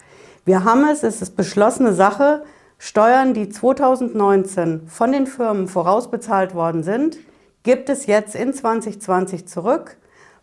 Wir 0.46 0.64
haben 0.64 0.86
es, 0.86 1.04
es 1.04 1.22
ist 1.22 1.36
beschlossene 1.36 1.94
Sache, 1.94 2.44
Steuern, 2.78 3.34
die 3.34 3.50
2019 3.50 4.88
von 4.88 5.12
den 5.12 5.26
Firmen 5.26 5.68
vorausbezahlt 5.68 6.54
worden 6.54 6.84
sind, 6.84 7.18
gibt 7.64 7.90
es 7.90 8.08
jetzt 8.08 8.36
in 8.36 8.54
2020 8.54 9.48
zurück, 9.48 9.98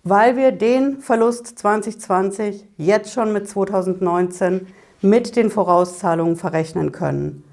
weil 0.04 0.36
wir 0.36 0.52
den 0.52 1.00
Verlust 1.00 1.58
2020 1.58 2.66
jetzt 2.78 3.12
schon 3.12 3.32
mit 3.32 3.48
2019 3.48 4.66
mit 5.02 5.36
den 5.36 5.50
Vorauszahlungen 5.50 6.36
verrechnen 6.36 6.92
können. 6.92 7.44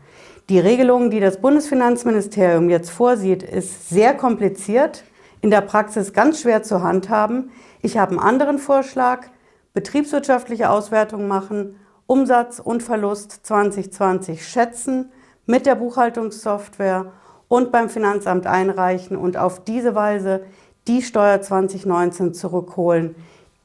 Die 0.49 0.59
Regelung, 0.59 1.09
die 1.09 1.19
das 1.19 1.41
Bundesfinanzministerium 1.41 2.69
jetzt 2.69 2.89
vorsieht, 2.89 3.43
ist 3.43 3.89
sehr 3.89 4.13
kompliziert, 4.13 5.03
in 5.41 5.49
der 5.49 5.61
Praxis 5.61 6.13
ganz 6.13 6.41
schwer 6.41 6.63
zu 6.63 6.83
handhaben. 6.83 7.51
Ich 7.81 7.97
habe 7.97 8.11
einen 8.11 8.19
anderen 8.19 8.59
Vorschlag, 8.59 9.27
betriebswirtschaftliche 9.73 10.69
Auswertung 10.69 11.27
machen, 11.27 11.75
Umsatz 12.07 12.59
und 12.59 12.83
Verlust 12.83 13.45
2020 13.45 14.47
schätzen 14.47 15.11
mit 15.45 15.65
der 15.65 15.75
Buchhaltungssoftware 15.75 17.11
und 17.47 17.71
beim 17.71 17.89
Finanzamt 17.89 18.47
einreichen 18.47 19.17
und 19.17 19.37
auf 19.37 19.63
diese 19.63 19.95
Weise 19.95 20.41
die 20.87 21.01
Steuer 21.01 21.41
2019 21.41 22.33
zurückholen, 22.33 23.15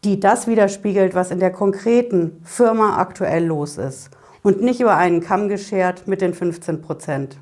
die 0.04 0.18
das 0.18 0.46
widerspiegelt, 0.46 1.14
was 1.14 1.30
in 1.30 1.38
der 1.38 1.52
konkreten 1.52 2.40
Firma 2.44 2.98
aktuell 2.98 3.44
los 3.44 3.78
ist 3.78 4.10
und 4.42 4.60
nicht 4.60 4.80
über 4.80 4.96
einen 4.96 5.20
Kamm 5.20 5.48
geschert 5.48 6.08
mit 6.08 6.20
den 6.20 6.34
15 6.34 6.82
Prozent. 6.82 7.38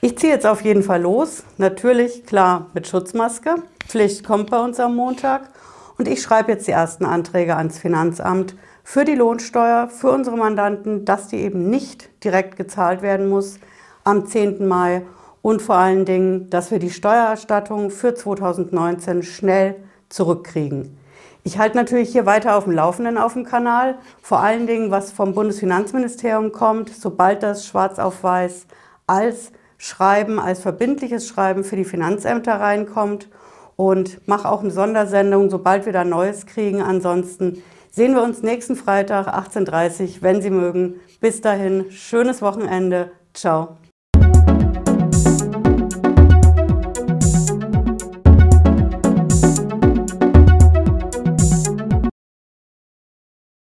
Ich 0.00 0.16
ziehe 0.16 0.32
jetzt 0.32 0.46
auf 0.46 0.62
jeden 0.62 0.84
Fall 0.84 1.02
los. 1.02 1.42
Natürlich, 1.56 2.24
klar, 2.24 2.66
mit 2.72 2.86
Schutzmaske. 2.86 3.56
Pflicht 3.88 4.24
kommt 4.24 4.48
bei 4.48 4.60
uns 4.62 4.78
am 4.78 4.94
Montag. 4.94 5.50
Und 5.98 6.06
ich 6.06 6.22
schreibe 6.22 6.52
jetzt 6.52 6.68
die 6.68 6.72
ersten 6.72 7.04
Anträge 7.04 7.56
ans 7.56 7.80
Finanzamt 7.80 8.54
für 8.84 9.04
die 9.04 9.16
Lohnsteuer, 9.16 9.88
für 9.88 10.12
unsere 10.12 10.36
Mandanten, 10.36 11.04
dass 11.04 11.26
die 11.26 11.38
eben 11.38 11.68
nicht 11.68 12.10
direkt 12.22 12.56
gezahlt 12.56 13.02
werden 13.02 13.28
muss 13.28 13.58
am 14.04 14.24
10. 14.24 14.68
Mai 14.68 15.02
und 15.42 15.62
vor 15.62 15.74
allen 15.74 16.04
Dingen, 16.04 16.48
dass 16.48 16.70
wir 16.70 16.78
die 16.78 16.90
Steuererstattung 16.90 17.90
für 17.90 18.14
2019 18.14 19.24
schnell 19.24 19.74
zurückkriegen. 20.10 20.96
Ich 21.42 21.58
halte 21.58 21.76
natürlich 21.76 22.10
hier 22.10 22.24
weiter 22.24 22.56
auf 22.56 22.64
dem 22.64 22.72
Laufenden 22.72 23.18
auf 23.18 23.32
dem 23.32 23.44
Kanal, 23.44 23.98
vor 24.22 24.38
allen 24.38 24.68
Dingen, 24.68 24.92
was 24.92 25.10
vom 25.10 25.34
Bundesfinanzministerium 25.34 26.52
kommt, 26.52 26.88
sobald 26.90 27.42
das 27.42 27.66
schwarz 27.66 27.98
auf 27.98 28.22
weiß 28.22 28.66
als 29.08 29.50
Schreiben, 29.78 30.38
als 30.38 30.60
verbindliches 30.60 31.26
Schreiben 31.26 31.64
für 31.64 31.76
die 31.76 31.84
Finanzämter 31.84 32.54
reinkommt 32.54 33.28
und 33.76 34.26
mache 34.26 34.50
auch 34.50 34.60
eine 34.60 34.72
Sondersendung, 34.72 35.50
sobald 35.50 35.86
wir 35.86 35.92
da 35.92 36.04
Neues 36.04 36.46
kriegen. 36.46 36.82
Ansonsten 36.82 37.62
sehen 37.90 38.14
wir 38.14 38.22
uns 38.22 38.42
nächsten 38.42 38.76
Freitag 38.76 39.28
18.30 39.28 40.02
Uhr, 40.02 40.08
wenn 40.22 40.42
Sie 40.42 40.50
mögen. 40.50 40.96
Bis 41.20 41.40
dahin, 41.40 41.90
schönes 41.90 42.42
Wochenende. 42.42 43.12
Ciao. 43.32 43.78